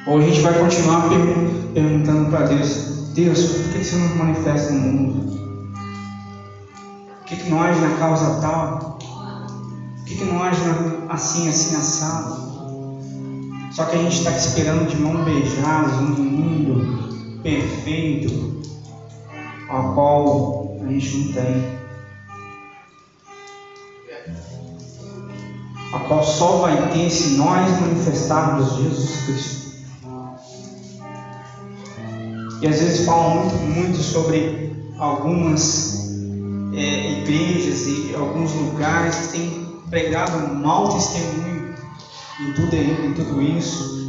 Ou 0.07 0.17
a 0.17 0.21
gente 0.21 0.41
vai 0.41 0.59
continuar 0.59 1.07
per- 1.09 1.71
perguntando 1.73 2.29
para 2.29 2.47
Deus: 2.47 3.13
Deus, 3.13 3.43
por 3.45 3.71
que 3.71 3.83
você 3.83 3.95
não 3.95 4.15
manifesta 4.17 4.73
no 4.73 4.79
mundo? 4.79 5.50
Que, 7.31 7.37
que 7.37 7.49
não 7.49 7.61
age 7.61 7.79
na 7.79 7.97
causa 7.97 8.41
tal? 8.41 8.99
Por 8.99 10.05
que, 10.05 10.15
que 10.15 10.25
não 10.25 10.43
age 10.43 10.61
na- 10.65 11.13
assim, 11.13 11.47
assim, 11.47 11.73
assado? 11.77 12.35
Só 13.71 13.85
que 13.85 13.95
a 13.95 13.99
gente 13.99 14.17
está 14.17 14.31
esperando 14.31 14.85
de 14.89 14.97
mão 15.01 15.23
beijadas 15.23 15.93
um 15.93 16.07
mundo 16.09 17.41
perfeito, 17.41 18.61
ao 19.69 19.93
qual 19.93 20.77
a 20.81 20.91
gente 20.91 21.15
não 21.15 21.31
tem. 21.31 21.63
A 25.93 25.99
qual 25.99 26.23
só 26.25 26.57
vai 26.57 26.91
ter 26.91 27.09
se 27.09 27.37
nós 27.37 27.79
manifestarmos 27.79 28.75
Jesus 28.75 29.25
Cristo. 29.25 29.71
E 32.61 32.67
às 32.67 32.77
vezes 32.77 33.05
falam 33.05 33.35
muito, 33.37 33.55
muito 33.55 33.97
sobre 33.99 34.75
algumas 34.99 36.10
é, 36.73 37.19
igrejas 37.19 37.87
e 37.87 38.15
alguns 38.15 38.53
lugares 38.53 39.15
que 39.15 39.27
têm 39.37 39.81
pregado 39.89 40.37
um 40.37 40.55
mau 40.55 40.93
testemunho 40.93 41.75
em 42.39 42.53
tudo, 42.53 42.75
em 42.75 43.13
tudo 43.13 43.41
isso. 43.41 44.01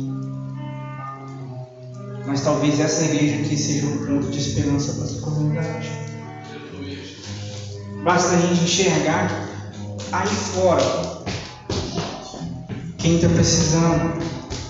Mas 2.26 2.40
talvez 2.40 2.78
essa 2.78 3.04
igreja 3.04 3.42
aqui 3.42 3.56
seja 3.56 3.86
um 3.86 4.06
ponto 4.06 4.28
de 4.28 4.38
esperança 4.38 4.92
para 4.94 5.04
essa 5.04 5.20
comunidade. 5.20 5.90
Basta 8.04 8.34
a 8.34 8.38
gente 8.38 8.64
enxergar 8.64 9.30
aí 10.12 10.26
fora 10.26 11.22
quem 12.98 13.16
está 13.16 13.28
precisando, 13.28 14.18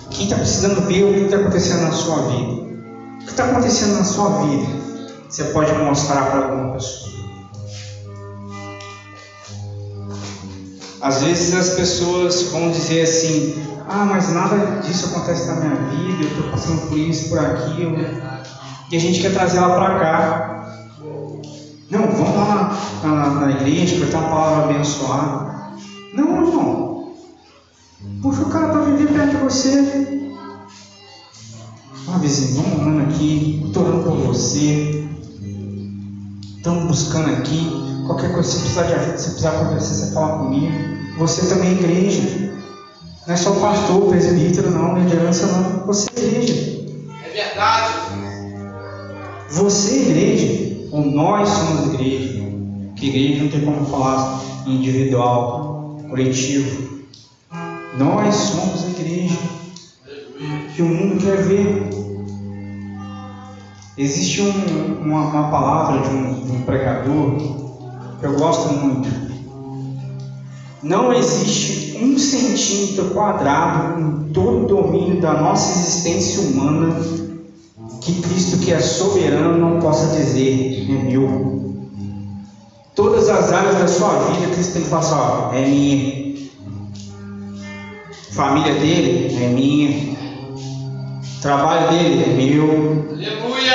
quem 0.09 0.25
está 0.25 0.35
precisando 0.35 0.81
ver 0.87 1.03
o 1.03 1.13
que 1.13 1.19
está 1.25 1.37
acontecendo 1.37 1.81
na 1.81 1.91
sua 1.91 2.27
vida. 2.29 2.63
O 3.21 3.25
que 3.25 3.31
está 3.31 3.45
acontecendo 3.45 3.93
na 3.93 4.03
sua 4.03 4.43
vida, 4.43 4.67
você 5.29 5.45
pode 5.45 5.71
mostrar 5.73 6.31
para 6.31 6.45
alguma 6.45 6.73
pessoa. 6.73 7.22
Às 11.03 11.21
vezes 11.21 11.53
as 11.53 11.75
pessoas 11.75 12.43
vão 12.43 12.71
dizer 12.71 13.01
assim: 13.01 13.61
ah, 13.89 14.05
mas 14.05 14.33
nada 14.33 14.79
disso 14.79 15.07
acontece 15.07 15.47
na 15.47 15.55
minha 15.55 15.75
vida, 15.75 16.23
eu 16.23 16.29
estou 16.29 16.49
passando 16.49 16.87
por 16.87 16.97
isso, 16.97 17.27
por 17.27 17.39
aquilo. 17.39 17.97
E 18.89 18.95
a 18.95 18.99
gente 18.99 19.19
quer 19.19 19.33
trazer 19.33 19.57
ela 19.57 19.75
para 19.75 19.99
cá. 19.99 20.99
Não, 21.89 22.07
vamos 22.07 22.35
lá 22.37 22.79
na, 23.03 23.09
na, 23.09 23.29
na 23.31 23.51
igreja, 23.51 23.99
vai 23.99 24.07
ter 24.07 24.15
uma 24.15 24.29
palavra 24.29 24.63
abençoada. 24.63 25.53
Não, 26.13 26.47
irmão. 26.47 27.13
Puxa 28.21 28.43
o 28.43 28.49
cara 28.49 28.69
para 28.69 28.81
viver 28.83 29.11
perto 29.11 29.31
de 29.31 29.43
você. 29.43 30.31
Ah, 32.07 32.17
vizinho, 32.17 32.63
vamos 32.63 32.79
orando 32.79 33.01
aqui, 33.01 33.61
estou 33.65 33.83
orando 33.83 34.03
por 34.03 34.15
você. 34.27 35.05
Estamos 36.55 36.85
buscando 36.85 37.29
aqui. 37.29 37.83
Qualquer 38.07 38.33
coisa, 38.33 38.49
se 38.49 38.59
precisar 38.59 38.83
de 38.83 38.93
ajuda, 38.93 39.17
se 39.17 39.29
precisar 39.31 39.51
conversar, 39.51 39.93
você 39.93 40.13
fala 40.13 40.37
comigo. 40.39 40.92
Você 41.17 41.47
também 41.47 41.69
é 41.69 41.71
igreja. 41.73 42.53
Não 43.27 43.33
é 43.33 43.37
só 43.37 43.51
pastor, 43.51 44.09
presbítero, 44.09 44.71
não, 44.71 44.97
liderança 45.01 45.47
não. 45.47 45.85
Você 45.85 46.09
é 46.15 46.19
igreja. 46.19 46.85
É 47.25 47.29
verdade. 47.29 47.93
Você 49.49 49.91
é 49.91 50.01
igreja. 50.01 50.87
Ou 50.91 51.05
nós 51.05 51.47
somos 51.49 51.93
igreja. 51.93 52.43
Que 52.95 53.07
igreja 53.09 53.43
não 53.43 53.49
tem 53.49 53.61
como 53.61 53.85
falar 53.85 54.41
individual, 54.65 55.99
coletivo. 56.09 57.03
Nós 57.97 58.35
somos 58.35 58.85
a 58.85 58.89
igreja 58.89 59.37
que 60.75 60.81
o 60.81 60.85
mundo 60.85 61.23
quer 61.23 61.37
ver. 61.43 61.89
Existe 63.95 64.41
um, 64.41 65.01
uma, 65.01 65.27
uma, 65.27 65.51
palavra 65.51 66.01
de 66.01 66.15
um, 66.15 66.45
de 66.45 66.51
um 66.51 66.61
pregador 66.63 67.37
que 68.19 68.25
eu 68.25 68.33
gosto 68.35 68.73
muito. 68.73 69.32
Não 70.83 71.13
existe 71.13 71.97
um 71.97 72.17
centímetro 72.17 73.11
quadrado 73.11 74.01
em 74.01 74.33
todo 74.33 74.65
o 74.65 74.67
domínio 74.67 75.21
da 75.21 75.33
nossa 75.33 75.79
existência 75.79 76.41
humana 76.41 76.93
que 78.01 78.21
Cristo, 78.21 78.57
que 78.57 78.73
é 78.73 78.81
soberano, 78.81 79.57
não 79.57 79.79
possa 79.79 80.13
dizer 80.13 80.85
é 80.89 81.03
meu. 81.03 81.73
Todas 82.93 83.29
as 83.29 83.51
áreas 83.53 83.77
da 83.77 83.87
sua 83.87 84.09
vida, 84.25 84.53
Cristo 84.53 84.73
tem 84.73 84.81
que 84.83 84.89
falar 84.89 85.01
assim, 85.01 85.13
ó, 85.15 85.53
é 85.53 85.65
minha. 85.65 86.33
Família 88.31 88.73
dele 88.73 89.41
é 89.41 89.47
minha. 89.47 90.17
Trabalho 91.41 91.91
dele 91.91 92.23
é 92.23 92.27
meu. 92.27 93.05
Aleluia! 93.09 93.73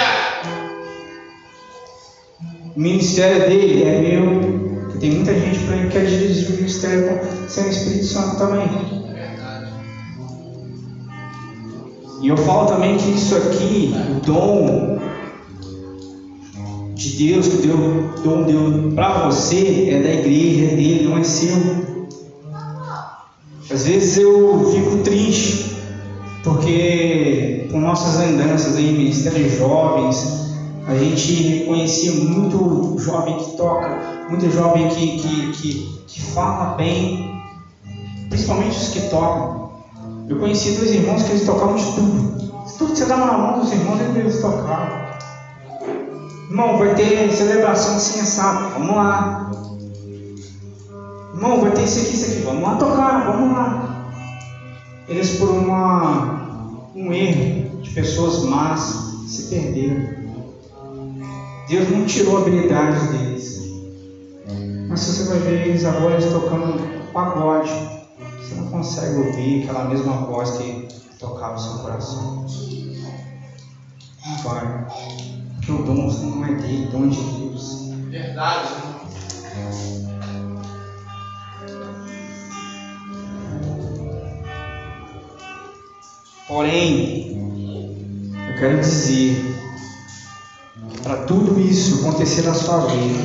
O 2.76 2.80
ministério 2.80 3.48
dele 3.48 3.82
é 3.82 4.00
meu. 4.00 4.67
Tem 5.00 5.12
muita 5.12 5.32
gente 5.32 5.60
por 5.60 5.74
aí 5.74 5.82
que 5.84 5.92
quer 5.92 6.06
dirigir 6.06 6.48
o 6.48 6.52
ministério 6.56 7.20
sem 7.48 7.64
o 7.64 7.70
Espírito 7.70 8.04
Santo 8.04 8.36
também. 8.36 8.68
E 12.20 12.28
eu 12.28 12.36
falo 12.36 12.66
também 12.66 12.96
que 12.96 13.10
isso 13.12 13.36
aqui, 13.36 13.94
o 14.10 14.26
dom 14.26 14.98
de 16.94 17.10
Deus, 17.10 17.46
que 17.46 17.56
Deus, 17.58 18.20
dom 18.24 18.42
deu 18.42 18.92
para 18.96 19.26
você, 19.26 19.90
é 19.90 20.02
da 20.02 20.10
igreja, 20.14 20.72
é 20.72 20.74
dele, 20.74 21.08
não 21.08 21.16
é 21.16 21.22
seu. 21.22 21.54
Às 23.70 23.86
vezes 23.86 24.18
eu 24.18 24.68
fico 24.74 24.96
triste, 25.04 25.76
porque 26.42 27.68
com 27.70 27.78
nossas 27.78 28.20
andanças 28.20 28.76
em 28.78 28.94
ministérios 28.94 29.56
jovens, 29.58 30.47
a 30.88 30.94
gente 30.94 31.34
reconhecia 31.34 32.12
muito 32.12 32.96
jovem 32.98 33.36
que 33.36 33.56
toca, 33.58 34.26
muito 34.30 34.50
jovem 34.50 34.88
que, 34.88 35.18
que, 35.18 35.52
que, 35.52 36.02
que 36.06 36.20
fala 36.32 36.76
bem, 36.76 37.42
principalmente 38.30 38.78
os 38.78 38.88
que 38.88 39.00
tocam. 39.10 39.68
Eu 40.26 40.38
conheci 40.38 40.72
dois 40.72 40.90
irmãos 40.90 41.22
que 41.24 41.32
eles 41.32 41.44
tocavam 41.44 41.76
de 41.76 41.84
tudo. 41.94 42.38
Tudo 42.78 42.92
que 42.92 42.98
você 42.98 43.04
dava 43.04 43.26
na 43.26 43.36
mão 43.36 43.60
dos 43.60 43.70
irmãos, 43.70 44.00
eles 44.00 44.40
tocavam. 44.40 44.98
Irmão, 46.48 46.78
vai 46.78 46.94
ter 46.94 47.30
celebração 47.32 47.96
assim, 47.96 48.24
sabe? 48.24 48.72
Vamos 48.72 48.96
lá. 48.96 49.50
Irmão, 51.34 51.60
vai 51.60 51.70
ter 51.72 51.84
isso 51.84 52.00
aqui, 52.00 52.14
isso 52.14 52.30
aqui. 52.30 52.40
Vamos 52.46 52.62
lá 52.62 52.76
tocar, 52.76 53.30
vamos 53.30 53.52
lá. 53.52 54.10
Eles, 55.06 55.36
por 55.36 55.50
uma, 55.50 56.88
um 56.94 57.12
erro 57.12 57.82
de 57.82 57.90
pessoas 57.90 58.42
más, 58.44 59.12
se 59.26 59.42
perderam. 59.50 60.17
Deus 61.68 61.90
não 61.90 62.06
tirou 62.06 62.38
habilidades 62.38 63.08
deles. 63.08 63.58
Mas 64.88 65.00
se 65.00 65.12
você 65.12 65.24
vai 65.24 65.38
ver 65.40 65.68
eles 65.68 65.84
agora 65.84 66.14
eles 66.14 66.32
tocando 66.32 67.12
pagode, 67.12 67.70
você 68.40 68.54
não 68.54 68.70
consegue 68.70 69.16
ouvir 69.16 69.62
aquela 69.62 69.84
mesma 69.84 70.16
voz 70.24 70.52
que 70.52 70.88
tocava 71.18 71.56
o 71.56 71.58
seu 71.58 71.72
coração. 71.72 72.46
Vai. 74.42 74.86
Porque 75.56 75.72
o 75.72 75.84
dom 75.84 76.06
não 76.06 76.44
é 76.46 76.54
dele, 76.54 76.86
o 76.86 76.90
dom 76.90 77.04
é 77.04 77.08
de 77.08 77.22
Deus. 77.22 77.90
Verdade. 78.08 78.68
Porém, 86.46 87.36
eu 88.48 88.58
quero 88.58 88.80
dizer 88.80 89.57
para 91.08 91.22
tudo 91.22 91.58
isso 91.58 92.00
acontecer 92.00 92.42
na 92.42 92.52
sua 92.52 92.86
vida, 92.86 93.18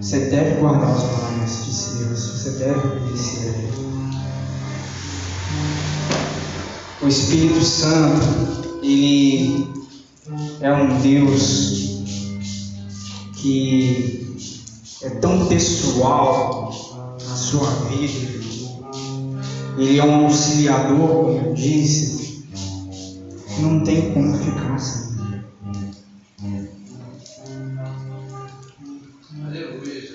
você 0.00 0.30
deve 0.30 0.60
guardar 0.60 0.96
os 0.96 1.02
mandamentos 1.02 1.66
de 1.66 2.04
Deus, 2.04 2.20
você 2.20 2.50
deve 2.50 2.86
obedecer 2.86 3.48
a 3.48 3.58
Ele. 3.58 3.72
O 7.02 7.08
Espírito 7.08 7.64
Santo, 7.64 8.78
ele 8.80 9.68
é 10.60 10.72
um 10.72 11.00
Deus 11.00 12.04
que 13.38 14.36
é 15.02 15.10
tão 15.10 15.46
pessoal 15.46 16.72
na 17.28 17.34
sua 17.34 17.68
vida. 17.88 18.30
Ele 19.76 19.98
é 19.98 20.04
um 20.04 20.26
auxiliador, 20.26 21.08
como 21.08 21.48
eu 21.48 21.54
disse. 21.54 22.44
Não 23.58 23.82
tem 23.82 24.12
como 24.12 24.38
ficar 24.38 24.78
sem. 24.78 25.11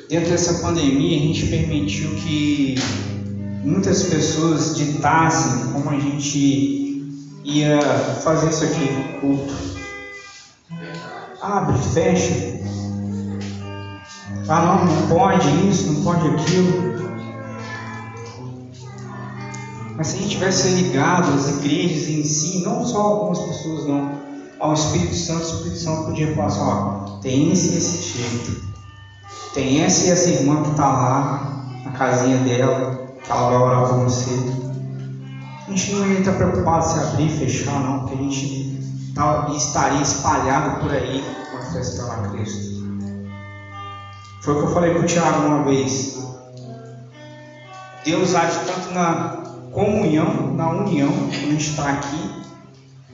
Dentro 0.10 0.30
dessa 0.30 0.54
pandemia, 0.66 1.18
a 1.18 1.22
gente 1.22 1.48
permitiu 1.48 2.10
que 2.16 2.76
muitas 3.62 4.04
pessoas 4.04 4.78
ditassem 4.78 5.74
como 5.74 5.90
a 5.90 6.00
gente 6.00 7.04
ia 7.44 7.82
fazer 8.24 8.50
isso 8.50 8.64
aqui 8.64 9.20
culto. 9.20 9.54
Abre, 11.42 11.78
fecha. 11.94 12.58
Ah, 14.48 14.62
não, 14.62 14.86
não 14.86 15.08
pode 15.10 15.70
isso, 15.70 15.92
não 15.92 16.04
pode 16.04 16.26
aquilo. 16.26 16.98
Mas 19.98 20.08
se 20.08 20.16
a 20.16 20.20
gente 20.20 20.30
tivesse 20.30 20.70
ligado 20.70 21.34
às 21.34 21.50
igrejas 21.50 22.08
em 22.08 22.24
si, 22.24 22.64
não 22.64 22.86
só 22.86 23.02
algumas 23.02 23.40
pessoas, 23.40 23.86
não, 23.86 24.22
ao 24.58 24.74
Espírito 24.74 25.16
Santo, 25.16 25.44
o 25.44 25.56
Espírito 25.56 25.80
Santo 25.80 26.06
podia 26.06 26.34
falar 26.34 26.48
assim: 26.48 26.60
ó, 26.62 27.20
tem 27.20 27.52
esse 27.52 27.78
esse 27.78 28.18
jeito. 28.18 28.77
Tem 29.58 29.82
essa 29.82 30.06
e 30.06 30.12
essa 30.12 30.30
irmã 30.30 30.62
que 30.62 30.70
está 30.70 30.88
lá 30.88 31.66
na 31.84 31.92
casinha 31.94 32.38
dela, 32.38 33.08
que 33.24 33.32
ela 33.32 33.50
vai 33.50 33.58
orar 33.58 33.90
por 33.90 34.04
você. 34.04 34.30
A 35.68 35.72
gente 35.72 35.96
não 35.96 36.06
ia 36.06 36.20
estar 36.20 36.34
preocupado 36.34 36.86
se 36.86 37.00
abrir 37.00 37.26
e 37.26 37.40
fechar, 37.40 37.80
não, 37.80 38.02
porque 38.02 38.14
a 38.14 38.18
gente 38.18 39.12
tá, 39.16 39.48
estaria 39.56 40.04
espalhado 40.04 40.80
por 40.80 40.92
aí 40.92 41.26
fosse 41.74 42.00
para 42.00 42.30
Cristo. 42.30 42.86
Foi 44.44 44.54
o 44.54 44.58
que 44.60 44.64
eu 44.66 44.74
falei 44.76 44.94
para 44.94 45.02
o 45.02 45.06
Tiago 45.08 45.48
uma 45.48 45.64
vez. 45.64 46.20
Deus 48.06 48.36
age 48.36 48.60
tanto 48.64 48.94
na 48.94 49.44
comunhão, 49.72 50.54
na 50.54 50.70
união, 50.70 51.12
quando 51.12 51.34
a 51.34 51.52
gente 51.52 51.72
está 51.72 51.94
aqui, 51.94 52.44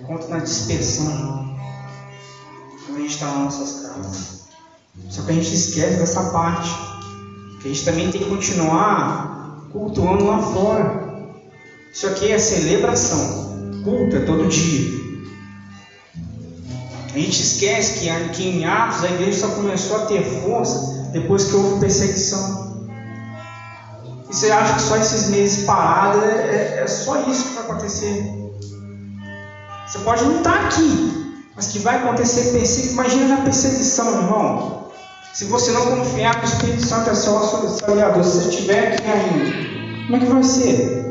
quanto 0.06 0.28
na 0.28 0.40
dispersão, 0.40 1.58
quando 2.86 2.98
a 2.98 3.00
gente 3.00 3.14
está 3.14 3.28
nas 3.28 3.38
nossas 3.38 3.88
casas. 3.88 4.43
Só 5.10 5.24
que 5.24 5.32
a 5.32 5.34
gente 5.34 5.54
esquece 5.54 5.98
dessa 5.98 6.32
parte, 6.32 6.70
que 7.62 7.68
a 7.68 7.72
gente 7.72 7.86
também 7.86 8.12
tem 8.12 8.22
que 8.22 8.30
continuar 8.30 9.68
cultuando 9.72 10.26
lá 10.26 10.40
fora. 10.40 11.04
Isso 11.92 12.08
aqui 12.08 12.32
é 12.32 12.38
celebração, 12.38 13.82
culto 13.84 14.16
é 14.16 14.20
todo 14.20 14.48
dia. 14.48 15.04
A 17.14 17.18
gente 17.18 17.42
esquece 17.42 18.00
que, 18.00 18.30
que 18.30 18.48
em 18.48 18.66
Atos 18.66 19.04
a 19.04 19.12
igreja 19.12 19.40
só 19.40 19.50
começou 19.50 19.98
a 19.98 20.06
ter 20.06 20.24
força 20.42 21.10
depois 21.12 21.46
que 21.46 21.56
houve 21.56 21.80
perseguição. 21.80 22.90
E 24.28 24.36
você 24.36 24.52
acha 24.52 24.74
que 24.74 24.82
só 24.82 24.98
esses 24.98 25.30
meses 25.30 25.64
parados 25.64 26.24
é, 26.24 26.78
é, 26.78 26.84
é 26.84 26.88
só 26.88 27.22
isso 27.30 27.50
que 27.50 27.54
vai 27.54 27.64
acontecer? 27.66 28.44
Você 29.88 30.00
pode 30.00 30.24
não 30.24 30.38
estar 30.38 30.66
aqui, 30.66 31.44
mas 31.56 31.68
que 31.68 31.78
vai 31.78 31.98
acontecer 31.98 32.52
perseguição. 32.52 32.94
Imagina 32.94 33.28
na 33.28 33.42
perseguição, 33.44 34.08
irmão. 34.18 34.83
Se 35.34 35.46
você 35.46 35.72
não 35.72 35.98
confiar 35.98 36.40
que 36.40 36.46
o 36.46 36.50
Espírito 36.50 36.86
Santo 36.86 37.10
é 37.10 37.16
seu 37.16 37.36
auxiliador, 37.36 38.24
se 38.24 38.38
você 38.38 38.50
estiver 38.50 38.94
aqui 38.94 39.04
ainda, 39.04 40.06
como 40.06 40.16
é 40.16 40.20
que 40.20 40.26
vai 40.28 40.44
ser? 40.44 41.04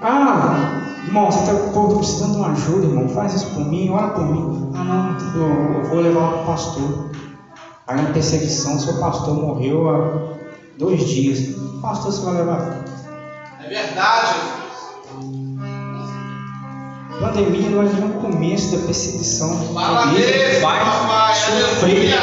Ah, 0.00 0.82
irmão, 1.06 1.30
você 1.30 1.38
está 1.38 1.96
precisando 1.96 2.32
de 2.32 2.38
uma 2.38 2.50
ajuda, 2.50 2.86
irmão. 2.86 3.08
Faz 3.10 3.34
isso 3.34 3.46
por 3.50 3.64
mim, 3.64 3.88
ora 3.90 4.08
por 4.08 4.26
mim. 4.26 4.72
Ah, 4.74 4.82
não, 4.82 5.40
eu, 5.40 5.74
eu 5.74 5.84
vou 5.84 6.00
levar 6.00 6.28
para 6.32 6.42
o 6.42 6.46
pastor. 6.46 7.10
Aí 7.86 8.02
na 8.02 8.10
perseguição, 8.10 8.80
seu 8.80 8.98
pastor 8.98 9.34
morreu 9.34 9.88
há 9.88 10.38
dois 10.76 11.04
dias. 11.04 11.54
Pastor, 11.80 12.10
você 12.10 12.24
vai 12.24 12.34
levar? 12.34 12.84
É 13.64 13.68
verdade. 13.68 14.51
Pandemia 17.22 17.70
nós 17.70 17.94
vimos 17.94 18.16
o 18.16 18.18
começo 18.18 18.76
da 18.76 18.84
perseguição. 18.84 19.72
Mesmo, 20.12 20.60
vai 20.60 21.34
sofrer. 21.36 22.14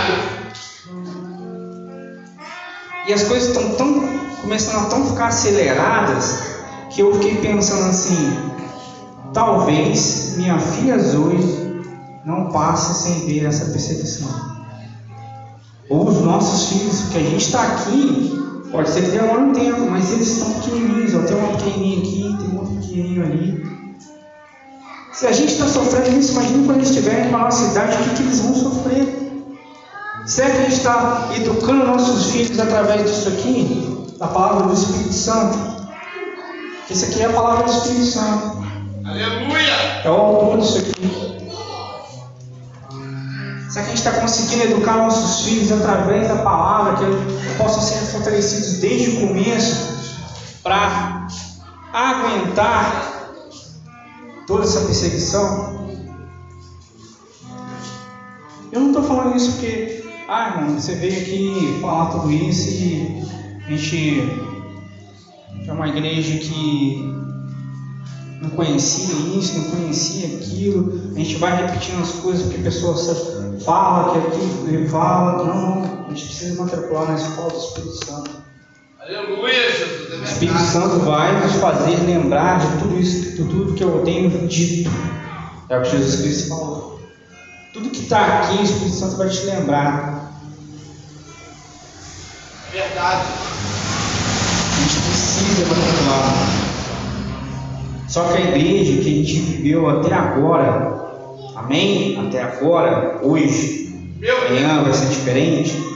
E 3.08 3.14
as 3.14 3.24
coisas 3.24 3.48
estão 3.48 3.76
tão, 3.76 4.10
começando 4.42 4.86
a 4.86 4.90
tão 4.90 5.06
ficar 5.06 5.28
aceleradas 5.28 6.40
que 6.90 7.02
eu 7.02 7.14
fiquei 7.14 7.36
pensando 7.38 7.90
assim, 7.90 8.38
talvez 9.34 10.34
minha 10.36 10.60
filha 10.60 11.00
Zoe 11.00 11.40
não 12.26 12.50
passe 12.50 13.04
sem 13.04 13.26
ver 13.26 13.46
essa 13.46 13.72
perseguição. 13.72 14.28
Ou 15.90 16.10
os 16.10 16.22
nossos 16.22 16.74
filhos, 16.74 17.02
porque 17.04 17.20
a 17.20 17.22
gente 17.22 17.46
está 17.46 17.64
aqui, 17.64 18.38
pode 18.70 18.90
ser 18.90 19.04
que 19.04 19.12
demore 19.12 19.44
um 19.44 19.54
tempo, 19.54 19.90
mas 19.90 20.12
eles 20.12 20.28
estão 20.28 20.54
pequenininhos, 20.56 21.16
ó, 21.16 21.20
tem 21.20 21.38
um 21.38 21.56
pequenininho 21.56 22.00
aqui, 22.00 22.38
tem 22.38 22.60
outro 22.60 22.76
pequenininho 22.76 23.24
ali. 23.24 23.79
Se 25.20 25.28
a 25.28 25.34
gente 25.34 25.52
está 25.52 25.68
sofrendo 25.68 26.18
isso, 26.18 26.32
imagina 26.32 26.66
quando 26.66 26.78
eles 26.78 26.92
estiverem 26.92 27.28
para 27.28 27.40
a 27.40 27.44
nossa 27.44 27.72
idade, 27.72 27.94
o 27.94 28.04
que, 28.06 28.16
que 28.16 28.22
eles 28.24 28.40
vão 28.40 28.56
sofrer. 28.56 29.44
Será 30.26 30.50
que 30.50 30.58
a 30.58 30.62
gente 30.62 30.76
está 30.76 31.30
educando 31.36 31.88
nossos 31.88 32.32
filhos 32.32 32.58
através 32.58 33.02
disso 33.02 33.28
aqui? 33.28 34.16
Da 34.18 34.28
palavra 34.28 34.68
do 34.68 34.74
Espírito 34.74 35.12
Santo? 35.12 35.58
Isso 36.90 37.04
aqui 37.04 37.22
é 37.22 37.26
a 37.26 37.34
palavra 37.34 37.66
do 37.66 37.70
Espírito 37.70 38.06
Santo. 38.06 38.66
Aleluia. 39.04 39.74
É 40.06 40.10
o 40.10 40.14
autor 40.14 40.58
disso 40.60 40.78
aqui. 40.78 41.40
Será 43.70 43.84
que 43.84 43.92
a 43.92 43.96
gente 43.96 43.98
está 43.98 44.12
conseguindo 44.22 44.64
educar 44.64 45.00
nossos 45.00 45.44
filhos 45.44 45.70
através 45.70 46.30
da 46.30 46.38
palavra, 46.38 46.96
que 46.96 47.04
eles 47.04 47.58
possam 47.58 47.82
ser 47.82 48.06
fortalecidos 48.06 48.76
desde 48.76 49.18
o 49.18 49.28
começo 49.28 50.00
para 50.64 51.28
aguentar 51.92 53.19
toda 54.50 54.64
essa 54.64 54.82
perseguição? 54.82 55.88
Eu 58.72 58.82
não 58.82 58.88
estou 58.88 59.04
falando 59.04 59.38
isso 59.38 59.52
porque, 59.54 60.04
ah, 60.28 60.50
irmão, 60.50 60.80
você 60.80 60.96
veio 60.96 61.22
aqui 61.22 61.78
falar 61.80 62.08
tudo 62.08 62.32
isso 62.32 62.68
e 62.68 63.24
a 63.64 63.70
gente 63.70 64.24
é 65.68 65.72
uma 65.72 65.88
igreja 65.88 66.40
que 66.40 67.14
não 68.42 68.50
conhecia 68.50 69.14
isso, 69.38 69.60
não 69.60 69.70
conhecia 69.70 70.38
aquilo, 70.38 71.12
a 71.16 71.20
gente 71.20 71.36
vai 71.36 71.56
repetindo 71.56 72.02
as 72.02 72.12
coisas 72.14 72.44
porque 72.48 72.62
a 72.62 72.64
pessoa 72.64 72.96
fala 73.64 74.14
que 74.14 74.18
aquilo 74.18 74.68
ele 74.68 74.88
fala. 74.88 75.44
Não, 75.44 76.06
a 76.08 76.10
gente 76.10 76.26
precisa 76.26 76.60
matricular 76.60 77.08
na 77.08 77.16
escola 77.16 77.50
do 77.50 77.58
Espírito 77.58 78.06
Santo. 78.06 78.39
Aleluia, 79.10 79.72
Jesus. 79.72 80.12
É 80.12 80.16
O 80.18 80.24
Espírito. 80.24 80.60
Santo 80.60 81.00
vai 81.00 81.42
nos 81.42 81.54
fazer 81.56 81.96
lembrar 82.06 82.60
de 82.60 82.68
tudo 82.78 83.00
isso, 83.00 83.32
de 83.32 83.38
tudo 83.38 83.74
que 83.74 83.84
eu 83.84 84.04
tenho 84.04 84.30
dito. 84.48 84.92
É 85.68 85.80
o 85.80 85.82
que 85.82 85.90
Jesus 85.90 86.22
Cristo 86.22 86.50
falou. 86.50 87.02
Tudo 87.74 87.90
que 87.90 88.04
está 88.04 88.42
aqui, 88.42 88.60
o 88.60 88.64
Espírito 88.64 88.96
Santo 88.96 89.18
vai 89.18 89.28
te 89.30 89.44
lembrar. 89.48 90.32
É 92.68 92.78
verdade. 92.78 93.24
A 94.78 94.80
gente 94.80 95.00
precisa 95.02 95.66
matricular. 95.66 96.60
Só 98.08 98.24
que 98.26 98.38
a 98.38 98.42
igreja 98.42 99.02
que 99.02 99.10
a 99.10 99.24
gente 99.24 99.40
viveu 99.40 99.90
até 99.90 100.14
agora, 100.14 101.56
amém? 101.56 102.28
Até 102.28 102.44
agora, 102.44 103.22
hoje, 103.24 103.92
amanhã 104.22 104.84
vai 104.84 104.94
ser 104.94 105.08
diferente. 105.08 105.89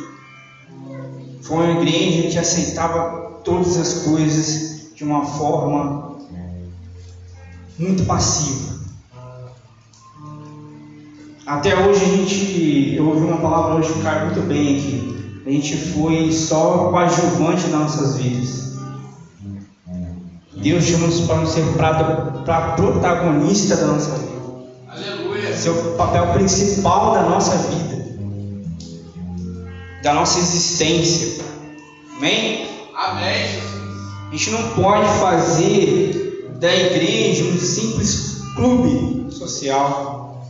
Foi 1.44 1.58
uma 1.58 1.82
igreja 1.82 2.30
que 2.30 2.40
aceitava 2.40 3.40
todas 3.44 3.78
as 3.78 4.06
coisas 4.06 4.94
de 4.96 5.04
uma 5.04 5.26
forma 5.26 6.18
muito 7.78 8.06
passiva. 8.06 8.74
Até 11.46 11.76
hoje 11.76 12.04
a 12.04 12.08
gente, 12.08 12.96
eu 12.96 13.06
ouvi 13.06 13.26
uma 13.26 13.38
palavra 13.38 13.76
hoje 13.76 13.92
que 13.92 14.02
caiu 14.02 14.28
muito 14.28 14.42
bem 14.48 14.78
aqui. 14.78 15.42
A 15.46 15.50
gente 15.50 15.76
foi 15.76 16.32
só 16.32 16.90
coadjuvante 16.90 17.64
das 17.64 17.72
nossas 17.72 18.16
vidas. 18.16 18.78
Deus 20.56 20.86
chama-nos 20.86 21.20
para 21.22 21.36
não 21.36 21.46
ser 21.46 21.66
para 21.76 22.72
protagonista 22.78 23.76
da 23.76 23.88
nossa 23.88 24.12
vida. 24.12 24.32
Aleluia. 24.88 25.50
Esse 25.50 25.68
é 25.68 25.72
o 25.72 25.96
papel 25.98 26.28
principal 26.32 27.14
da 27.14 27.24
nossa 27.24 27.58
vida, 27.58 27.93
da 30.04 30.14
nossa 30.14 30.38
existência. 30.38 31.44
Amém? 32.18 32.68
Amém, 32.94 33.48
Jesus. 33.48 34.14
A 34.28 34.32
gente 34.32 34.52
não 34.52 34.70
pode 34.72 35.08
fazer 35.20 36.50
da 36.60 36.76
igreja 36.76 37.46
um 37.46 37.58
simples 37.58 38.42
clube 38.56 39.32
social. 39.32 40.46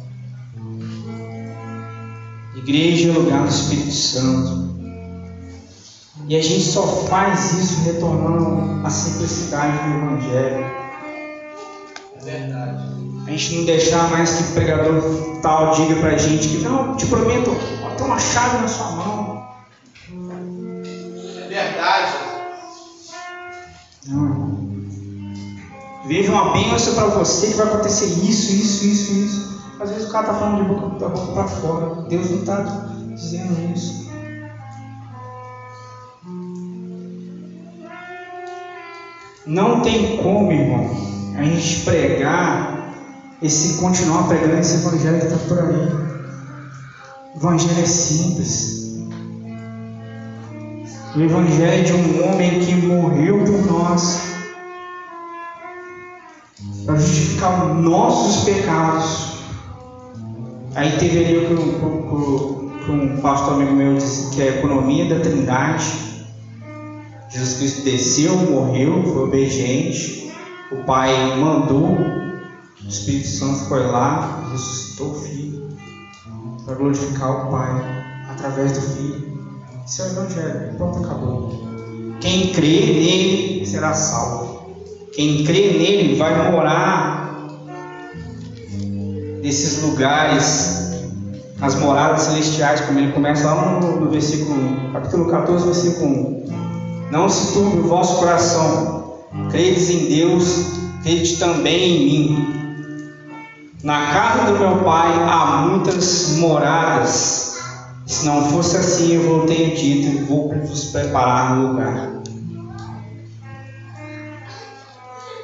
Igreja 2.55 3.09
é 3.09 3.13
lugar 3.13 3.43
do 3.43 3.49
Espírito 3.49 3.91
Santo. 3.91 4.63
E 6.27 6.35
a 6.35 6.41
gente 6.41 6.63
só 6.63 6.87
faz 7.07 7.53
isso 7.53 7.83
retornando 7.83 8.85
à 8.85 8.89
simplicidade 8.89 9.77
do 9.77 9.97
Evangelho. 9.97 10.65
É 12.15 12.23
verdade. 12.23 12.83
A 13.27 13.31
gente 13.31 13.55
não 13.55 13.65
deixar 13.65 14.09
mais 14.09 14.31
que 14.31 14.43
o 14.43 14.53
pregador 14.53 15.39
tal 15.41 15.71
diga 15.71 15.95
pra 15.95 16.17
gente 16.17 16.47
que 16.47 16.57
não, 16.59 16.95
te 16.95 17.05
prometo, 17.05 17.51
ó, 17.83 17.89
tem 17.95 18.05
uma 18.05 18.19
chave 18.19 18.57
na 18.59 18.67
sua 18.67 18.91
mão. 18.91 19.22
Veja 26.05 26.31
uma 26.31 26.51
bênção 26.51 26.93
para 26.95 27.07
você 27.07 27.47
que 27.47 27.53
vai 27.53 27.67
acontecer 27.67 28.05
isso, 28.05 28.51
isso, 28.51 28.85
isso, 28.85 29.13
isso. 29.13 29.63
Às 29.79 29.89
vezes 29.91 30.09
o 30.09 30.11
cara 30.11 30.27
está 30.27 30.39
falando 30.39 30.61
de 30.61 30.73
boca, 30.73 30.99
da 30.99 31.07
boca 31.07 31.31
para 31.31 31.47
fora. 31.47 32.01
Deus 32.09 32.29
não 32.29 32.39
está 32.39 32.89
dizendo 33.13 33.73
isso. 33.73 34.03
Não 39.45 39.81
tem 39.81 40.17
como, 40.17 40.51
irmão, 40.51 40.89
a 41.37 41.43
gente 41.43 41.81
pregar 41.83 42.93
esse 43.41 43.79
continuar 43.79 44.27
pregando 44.27 44.59
esse 44.59 44.75
evangelho 44.75 45.19
que 45.19 45.25
está 45.27 45.37
por 45.37 45.59
aí. 45.59 45.75
O 47.35 47.37
evangelho 47.37 47.81
é 47.81 47.85
simples. 47.85 48.82
O 51.15 51.21
evangelho 51.21 51.83
de 51.85 51.93
um 51.93 52.27
homem 52.27 52.59
que 52.59 52.73
morreu 52.73 53.43
por 53.43 53.71
nós 53.71 54.33
para 56.85 56.95
justificar 56.97 57.65
os 57.65 57.83
nossos 57.83 58.45
pecados. 58.45 59.33
Aí 60.75 60.97
teve 60.97 61.23
ali 61.23 61.37
o 61.37 61.47
que 61.47 61.53
um, 61.53 62.79
que 62.79 62.91
um 62.91 63.21
pastor 63.21 63.53
amigo 63.53 63.73
meu 63.73 63.95
disse 63.95 64.33
que 64.33 64.41
é 64.41 64.49
a 64.49 64.57
economia 64.57 65.05
da 65.05 65.19
trindade. 65.19 65.85
Jesus 67.29 67.57
Cristo 67.57 67.83
desceu, 67.83 68.35
morreu, 68.35 69.03
foi 69.03 69.23
obediente. 69.23 70.33
O 70.71 70.83
Pai 70.83 71.35
mandou, 71.37 71.89
o 71.89 72.87
Espírito 72.87 73.27
Santo 73.27 73.65
foi 73.65 73.85
lá, 73.85 74.49
ressuscitou 74.51 75.11
o 75.11 75.15
Filho 75.15 75.69
para 76.65 76.75
glorificar 76.75 77.47
o 77.47 77.51
Pai 77.51 77.81
através 78.29 78.71
do 78.71 78.81
Filho. 78.81 79.32
Isso 79.85 80.01
é 80.01 80.05
o 80.05 80.07
Evangelho, 80.11 80.73
pronto, 80.77 80.99
acabou. 81.03 81.63
Quem 82.21 82.53
crê 82.53 82.67
nele 82.67 83.65
será 83.65 83.93
salvo. 83.93 84.63
Quem 85.13 85.43
crê 85.43 85.73
nele 85.73 86.15
vai 86.15 86.51
morar 86.51 87.49
nesses 89.41 89.83
lugares, 89.83 90.93
nas 91.59 91.75
moradas 91.75 92.21
celestiais, 92.21 92.79
como 92.81 92.97
ele 92.97 93.11
começa 93.11 93.45
lá 93.53 93.79
no, 93.81 93.99
no 93.99 94.09
versículo, 94.09 94.91
capítulo 94.93 95.29
14, 95.29 95.65
versículo 95.65 96.07
1. 96.07 97.09
Não 97.11 97.27
se 97.27 97.53
turbe 97.53 97.79
o 97.79 97.83
vosso 97.83 98.19
coração, 98.19 99.15
credes 99.51 99.89
em 99.89 100.07
Deus, 100.07 100.79
crede 101.03 101.35
também 101.37 101.91
em 101.91 102.05
mim. 102.05 102.63
Na 103.83 104.13
casa 104.13 104.51
do 104.53 104.59
meu 104.59 104.77
pai 104.77 105.11
há 105.27 105.67
muitas 105.67 106.37
moradas. 106.37 107.52
Se 108.05 108.25
não 108.25 108.49
fosse 108.49 108.77
assim, 108.77 109.15
eu 109.15 109.23
vou 109.23 109.45
ter 109.45 109.75
dito 109.75 110.07
e 110.07 110.23
vou 110.25 110.49
vos 110.49 110.85
preparar 110.85 111.57
um 111.57 111.67
lugar. 111.69 112.21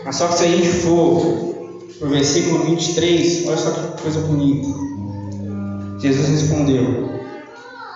Mas 0.04 0.16
só 0.16 0.28
que 0.28 0.34
se 0.34 0.44
a 0.46 0.48
gente 0.48 0.68
for 0.68 1.56
para 2.00 2.08
o 2.08 2.12
versículo 2.12 2.64
23, 2.66 3.48
olha 3.48 3.58
só 3.58 3.72
que 3.72 4.02
coisa 4.02 4.22
bonita. 4.22 4.68
Jesus 6.00 6.30
respondeu: 6.30 7.10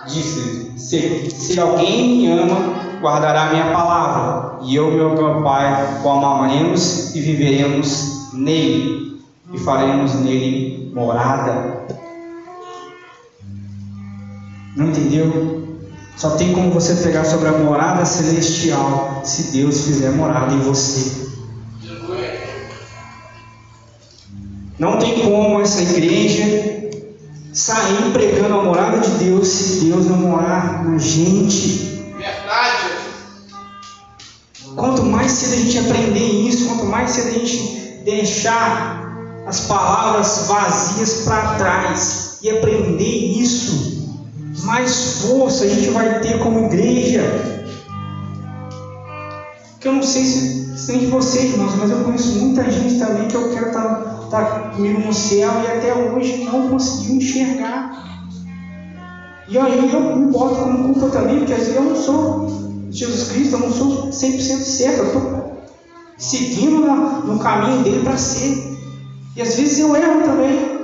Disse: 0.06 0.72
se, 0.76 1.30
se 1.30 1.58
alguém 1.58 2.18
me 2.18 2.26
ama, 2.30 3.00
guardará 3.00 3.50
minha 3.50 3.72
palavra, 3.72 4.58
e 4.62 4.74
eu 4.74 4.92
e 4.92 4.96
meu 4.96 5.42
Pai 5.42 6.00
o 6.02 6.08
amaremos 6.08 7.14
e 7.14 7.20
viveremos 7.20 8.32
nele, 8.32 9.20
e 9.52 9.58
faremos 9.58 10.14
nele 10.14 10.90
morada. 10.94 11.86
Não 14.76 14.88
entendeu? 14.88 15.78
Só 16.16 16.30
tem 16.30 16.52
como 16.52 16.70
você 16.70 16.94
pegar 16.94 17.24
sobre 17.24 17.48
a 17.48 17.58
morada 17.58 18.04
celestial 18.04 19.22
se 19.24 19.52
Deus 19.52 19.82
fizer 19.82 20.10
morada 20.10 20.54
em 20.54 20.60
você. 20.60 21.24
Não 24.78 24.98
tem 24.98 25.20
como 25.20 25.60
essa 25.60 25.82
igreja 25.82 26.44
sair 27.52 28.12
pregando 28.12 28.54
a 28.54 28.62
morada 28.64 28.98
de 28.98 29.10
Deus 29.24 29.46
se 29.46 29.84
Deus 29.84 30.06
não 30.06 30.16
morar 30.16 30.84
na 30.84 30.98
gente. 30.98 32.12
Verdade. 32.16 32.90
Quanto 34.74 35.04
mais 35.04 35.30
cedo 35.30 35.52
a 35.52 35.56
gente 35.56 35.78
aprender 35.78 36.26
isso, 36.48 36.66
quanto 36.66 36.86
mais 36.86 37.10
cedo 37.10 37.28
a 37.28 37.32
gente 37.32 38.02
deixar 38.04 39.04
as 39.46 39.60
palavras 39.60 40.46
vazias 40.48 41.22
para 41.24 41.54
trás 41.54 42.38
e 42.42 42.50
aprender 42.50 43.04
isso, 43.04 43.93
mais 44.62 45.22
força 45.22 45.64
a 45.64 45.68
gente 45.68 45.90
vai 45.90 46.20
ter 46.20 46.38
como 46.38 46.66
igreja. 46.66 47.22
Que 49.80 49.88
eu 49.88 49.92
não 49.92 50.02
sei 50.02 50.24
se, 50.24 50.86
tem 50.86 51.00
de 51.00 51.06
vocês, 51.06 51.52
irmãos, 51.52 51.74
mas 51.76 51.90
eu 51.90 52.04
conheço 52.04 52.38
muita 52.38 52.70
gente 52.70 52.98
também 52.98 53.28
que 53.28 53.34
eu 53.34 53.50
quero 53.52 53.68
estar 53.68 53.82
tá 53.82 54.14
está 54.24 54.70
comigo 54.70 55.00
no 55.00 55.12
céu 55.12 55.50
e 55.62 55.66
até 55.66 55.94
hoje 55.94 56.44
não 56.44 56.68
conseguiu 56.68 57.16
enxergar. 57.16 58.28
E 59.46 59.58
aí 59.58 59.92
eu 59.92 60.16
me 60.16 60.32
boto 60.32 60.56
como 60.56 60.94
culpa 60.94 61.10
também, 61.10 61.38
porque 61.38 61.52
às 61.52 61.60
vezes 61.60 61.76
eu 61.76 61.84
não 61.84 61.96
sou 61.96 62.48
Jesus 62.90 63.28
Cristo, 63.30 63.54
eu 63.54 63.60
não 63.60 63.72
sou 63.72 64.08
100% 64.08 64.40
certo, 64.40 64.98
eu 64.98 65.06
estou 65.06 65.62
seguindo 66.16 66.80
no 66.80 67.38
caminho 67.38 67.82
dele 67.82 68.02
para 68.02 68.16
ser. 68.16 68.74
E 69.36 69.42
às 69.42 69.54
vezes 69.56 69.78
eu 69.78 69.94
erro 69.94 70.22
também, 70.22 70.78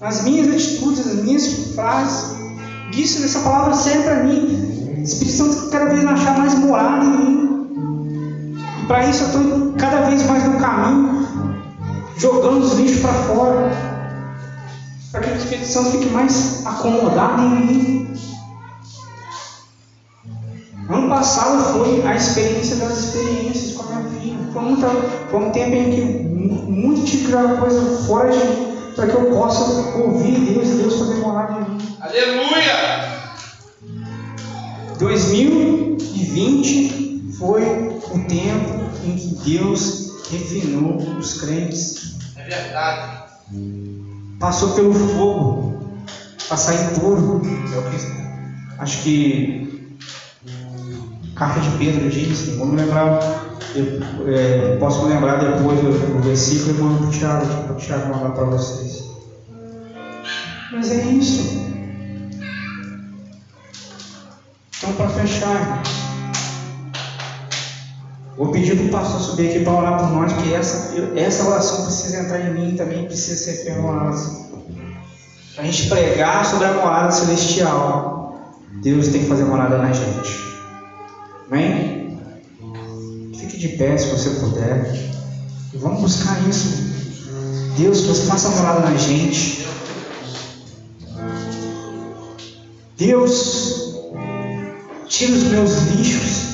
nas 0.00 0.24
minhas 0.24 0.48
atitudes, 0.48 1.06
nas 1.06 1.24
minhas 1.24 1.74
frases. 1.74 2.45
Isso, 2.92 3.24
essa 3.24 3.40
palavra 3.40 3.74
serve 3.74 4.04
para 4.04 4.24
mim. 4.24 5.02
Espírito 5.02 5.36
Santo 5.36 5.70
cada 5.70 5.86
vez 5.86 6.04
achar 6.04 6.38
mais 6.38 6.54
morada 6.54 7.04
em 7.04 7.10
mim. 7.10 8.56
E 8.82 8.86
para 8.86 9.06
isso 9.06 9.24
eu 9.24 9.28
estou 9.28 9.72
cada 9.78 10.08
vez 10.08 10.26
mais 10.26 10.44
no 10.44 10.58
caminho 10.58 11.16
jogando 12.16 12.64
os 12.64 12.72
lixos 12.78 13.00
para 13.00 13.12
fora, 13.12 13.70
para 15.12 15.20
que 15.20 15.30
o 15.30 15.36
Espírito 15.36 15.66
Santo 15.66 15.90
fique 15.90 16.06
mais 16.06 16.66
acomodado 16.66 17.42
em 17.42 17.66
mim. 17.66 18.16
Ano 20.88 21.08
passado 21.08 21.74
foi 21.74 22.06
a 22.06 22.14
experiência 22.14 22.76
das 22.76 22.98
experiências 22.98 23.72
com 23.72 23.82
a 23.82 23.96
minha 23.96 24.20
filha. 24.20 24.38
Foi, 24.52 24.62
muita, 24.62 24.88
foi 25.30 25.40
um 25.40 25.50
tempo 25.50 25.74
em 25.74 25.90
que 25.90 26.02
muito 26.70 27.04
tive 27.04 27.24
que 27.24 27.30
jogar 27.32 27.56
coisa 27.58 28.06
fora 28.06 28.30
de 28.30 28.38
mim, 28.38 28.76
para 28.94 29.06
que 29.06 29.14
eu 29.14 29.24
possa 29.26 29.64
ouvir 29.98 30.38
Deus 30.40 30.68
e 30.68 30.74
Deus 30.74 30.94
poder 30.94 31.16
morar 31.16 31.60
em 31.60 31.70
mim. 31.70 31.75
Aleluia! 32.06 33.18
2020 35.00 37.34
foi 37.36 37.64
o 37.64 38.24
tempo 38.28 38.90
em 39.04 39.16
que 39.16 39.34
Deus 39.44 40.12
refinou 40.30 40.98
os 41.18 41.40
crentes. 41.40 42.14
É 42.36 42.44
verdade. 42.44 43.24
Passou 44.38 44.74
pelo 44.74 44.94
fogo 44.94 45.96
para 46.46 46.56
sair 46.56 46.94
puro. 47.00 47.42
É 47.74 47.78
o 47.78 47.82
que 47.90 47.96
acho 48.78 49.02
que 49.02 49.98
carta 51.34 51.58
de 51.60 51.70
Pedro 51.76 52.08
diz, 52.08 52.50
vou 52.56 52.68
me 52.68 52.76
lembrar, 52.76 53.18
é, 54.26 54.76
posso 54.78 55.04
me 55.04 55.12
lembrar 55.12 55.38
depois 55.38 55.80
do, 55.80 55.90
do 55.90 56.22
versículo 56.22 56.70
e 56.70 56.74
mando 56.80 56.98
para 56.98 57.08
o 57.08 57.10
Tiago, 57.10 57.64
para 57.64 57.72
o 57.72 57.76
Tiago 57.76 58.14
mandar 58.14 58.30
para 58.30 58.44
vocês. 58.44 59.04
Mas 60.72 60.92
é 60.92 61.04
isso. 61.06 61.75
Então 64.78 64.92
para 64.92 65.08
fechar. 65.08 65.82
Vou 68.36 68.52
pedir 68.52 68.76
para 68.76 68.84
o 68.84 68.88
pastor 68.90 69.20
subir 69.20 69.48
aqui 69.48 69.60
para 69.60 69.72
orar 69.72 69.98
por 69.98 70.10
nós, 70.10 70.32
que 70.34 70.52
essa, 70.52 70.94
essa 71.16 71.48
oração 71.48 71.86
precisa 71.86 72.20
entrar 72.20 72.40
em 72.40 72.52
mim 72.52 72.76
também 72.76 73.06
precisa 73.06 73.36
ser 73.36 73.64
perdoada. 73.64 74.14
Para 75.54 75.64
a 75.64 75.66
gente 75.66 75.88
pregar 75.88 76.44
sobre 76.44 76.66
a 76.66 76.74
morada 76.74 77.10
celestial, 77.12 78.52
Deus 78.82 79.08
tem 79.08 79.22
que 79.22 79.28
fazer 79.28 79.44
morada 79.44 79.78
na 79.78 79.90
gente. 79.90 80.46
Amém? 81.50 82.20
Fique 83.38 83.56
de 83.56 83.68
pé 83.68 83.96
se 83.96 84.10
você 84.10 84.30
puder. 84.40 84.92
E 85.72 85.78
vamos 85.78 86.02
buscar 86.02 86.36
isso. 86.46 86.68
Deus, 87.78 88.02
você 88.02 88.26
faça 88.26 88.50
morada 88.50 88.80
na 88.80 88.94
gente. 88.96 89.66
Deus, 92.98 93.85
tira 95.16 95.32
os 95.32 95.44
meus 95.44 95.72
lixos 95.92 96.46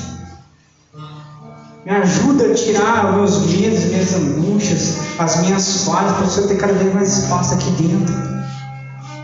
me 1.85 1.91
ajuda 1.91 2.45
a 2.45 2.53
tirar 2.53 3.09
os 3.09 3.15
meus 3.17 3.51
medos, 3.51 3.83
minhas 3.85 4.13
angústias, 4.13 4.95
as 5.19 5.41
minhas 5.41 5.83
falhas, 5.83 6.13
para 6.13 6.25
você 6.25 6.47
ter 6.47 6.55
cada 6.55 6.71
vez 6.71 6.93
mais 6.93 7.17
espaço 7.17 7.55
aqui 7.55 7.69
dentro. 7.71 8.15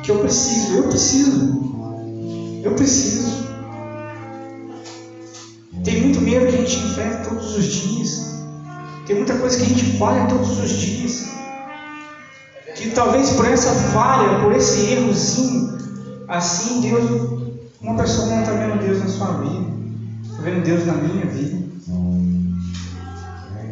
Que 0.04 0.12
eu 0.12 0.20
preciso, 0.20 0.74
eu 0.76 0.84
preciso. 0.84 2.60
Eu 2.62 2.74
preciso. 2.74 3.48
Tem 5.86 6.02
muito 6.02 6.20
medo 6.20 6.48
que 6.48 6.56
a 6.56 6.58
gente 6.58 6.76
enfrenta 6.80 7.30
todos 7.30 7.56
os 7.56 7.64
dias. 7.64 8.26
Tem 9.08 9.16
muita 9.16 9.36
coisa 9.38 9.58
que 9.58 9.64
a 9.64 9.68
gente 9.70 9.98
falha 9.98 10.26
todos 10.26 10.60
os 10.60 10.70
dias. 10.70 11.30
Que 12.76 12.90
talvez 12.90 13.30
por 13.30 13.46
essa 13.46 13.74
falha, 13.74 14.40
por 14.44 14.54
esse 14.54 14.92
errozinho, 14.92 15.78
assim 16.28 16.82
Deus, 16.82 17.49
uma 17.82 17.96
pessoa 17.96 18.28
não 18.28 18.40
está 18.42 18.54
vendo 18.54 18.80
Deus 18.80 19.00
na 19.00 19.08
sua 19.08 19.34
vida, 19.38 19.72
está 20.24 20.42
vendo 20.42 20.64
Deus 20.64 20.86
na 20.86 20.94
minha 20.94 21.26
vida. 21.26 21.70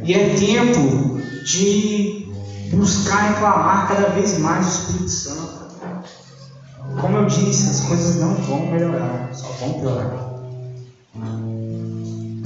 E 0.03 0.13
é 0.13 0.35
tempo 0.35 1.19
de 1.43 2.29
buscar 2.71 3.31
e 3.31 3.39
clamar 3.39 3.87
cada 3.89 4.09
vez 4.09 4.37
mais 4.39 4.65
o 4.65 4.69
Espírito 4.69 5.09
Santo. 5.09 5.67
Como 7.01 7.17
eu 7.17 7.25
disse, 7.25 7.69
as 7.69 7.81
coisas 7.81 8.15
não 8.15 8.33
vão 8.35 8.71
melhorar, 8.71 9.29
só 9.33 9.47
vão 9.59 9.73
piorar. 9.73 10.27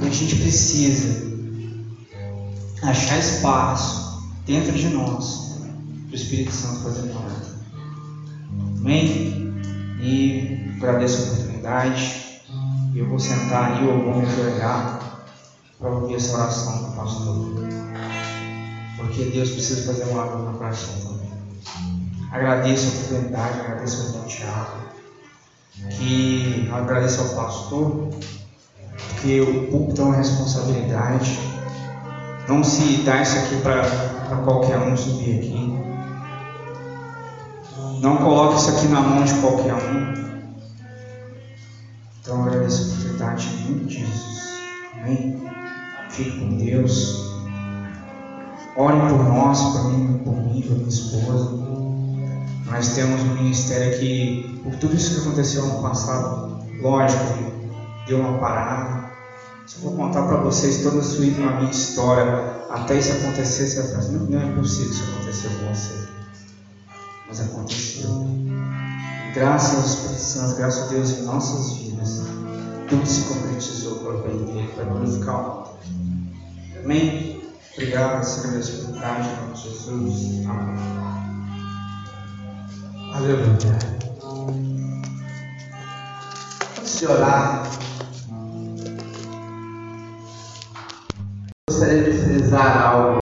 A 0.00 0.10
gente 0.10 0.36
precisa 0.36 1.22
achar 2.82 3.18
espaço 3.18 4.28
dentro 4.44 4.72
de 4.72 4.88
nós 4.88 5.52
para 6.08 6.12
o 6.12 6.14
Espírito 6.14 6.50
Santo 6.50 6.82
fazer 6.82 7.12
morada. 7.12 7.46
Amém? 8.80 9.54
E 10.00 10.74
agradeço 10.78 11.48
a. 11.48 11.51
Eu 12.94 13.08
vou 13.08 13.18
sentar 13.18 13.72
ali, 13.72 13.86
eu 13.86 14.02
vou 14.02 14.16
me 14.16 14.26
ajoelhar 14.26 15.00
para 15.78 15.90
ouvir 15.90 16.16
essa 16.16 16.36
oração 16.36 16.82
do 16.82 16.96
pastor. 16.96 17.46
Porque 18.96 19.24
Deus 19.26 19.50
precisa 19.50 19.92
fazer 19.92 20.10
uma 20.10 20.24
obra 20.24 20.38
no 20.38 20.58
coração 20.58 20.94
também. 21.00 21.32
Agradeço 22.30 22.86
a 22.86 22.90
oportunidade, 22.90 23.60
agradeço 23.60 24.02
ao 24.02 24.08
irmão 24.08 24.26
Tiago, 24.26 24.76
que 25.90 26.68
agradeço 26.72 27.20
ao 27.20 27.28
pastor, 27.28 28.08
porque 29.08 29.40
o 29.40 29.70
púlpito 29.70 30.02
é 30.02 30.04
uma 30.04 30.16
responsabilidade. 30.16 31.38
Não 32.48 32.64
se 32.64 33.02
dá 33.02 33.22
isso 33.22 33.38
aqui 33.38 33.60
para 33.60 34.36
qualquer 34.44 34.78
um 34.78 34.96
subir 34.96 35.38
aqui. 35.38 35.78
Não 38.00 38.16
coloque 38.16 38.56
isso 38.56 38.70
aqui 38.70 38.88
na 38.88 39.00
mão 39.00 39.24
de 39.24 39.34
qualquer 39.34 39.74
um. 39.74 40.31
Então 42.32 42.46
agradeço 42.46 42.94
oportunidade 42.94 43.46
em 43.46 43.70
nome 43.70 43.84
de 43.84 43.98
Jesus. 43.98 44.48
Amém? 44.96 45.42
Fique 46.08 46.40
com 46.40 46.56
Deus. 46.56 47.30
Ore 48.74 48.96
por 49.00 49.22
nós, 49.24 49.60
por 49.60 49.92
mim, 49.92 50.18
por 50.24 50.34
mim, 50.36 50.62
por 50.62 50.76
minha 50.78 50.88
esposa. 50.88 51.50
Nós 52.70 52.94
temos 52.94 53.20
um 53.20 53.34
ministério 53.34 53.98
que, 53.98 54.60
por 54.64 54.74
tudo 54.76 54.94
isso 54.94 55.14
que 55.14 55.28
aconteceu 55.28 55.66
no 55.66 55.82
passado, 55.82 56.64
lógico, 56.80 57.22
deu 58.06 58.20
uma 58.20 58.38
parada. 58.38 59.10
Eu 59.76 59.82
vou 59.82 59.92
contar 59.92 60.22
para 60.22 60.38
vocês 60.38 60.82
toda 60.82 61.00
a 61.00 61.02
sua 61.02 61.26
a 61.26 61.28
minha 61.28 61.70
história, 61.70 62.64
até 62.70 62.96
isso 62.96 63.12
acontecer, 63.12 63.66
você 63.66 63.82
vai 63.88 63.96
assim, 63.96 64.26
não 64.30 64.40
é 64.40 64.54
possível 64.54 64.90
isso 64.90 65.04
acontecer 65.12 65.48
com 65.48 65.74
você. 65.74 66.08
Mas 67.28 67.40
aconteceu. 67.42 68.26
Graças 69.34 69.78
ao 69.78 69.86
Espírito 69.86 70.20
Santo, 70.20 70.56
graças 70.56 70.82
a 70.82 70.86
Deus 70.86 71.10
em 71.10 71.22
nossas 71.24 71.72
vidas, 71.72 71.81
vidas. 72.02 72.26
Tudo 72.88 73.06
se 73.06 73.22
concretizou 73.22 73.96
para 74.00 74.14
o 74.14 74.22
bem 74.22 74.44
dele, 74.44 74.72
para 74.74 74.84
glorificar 74.84 75.34
o 75.34 75.42
nome. 75.42 75.68
Amém? 76.84 77.42
Obrigado, 77.72 78.22
Senhor, 78.24 78.52
Deus, 78.52 78.70
por 78.70 78.94
trás 78.98 79.26
Jesus. 79.54 80.46
Amém. 80.46 81.02
Aleluia. 83.14 83.78
Antes 86.78 86.98
de 86.98 87.06
orar, 87.06 87.70
gostaria 91.68 92.02
de 92.04 92.18
frisar 92.18 92.82
algo. 92.82 93.02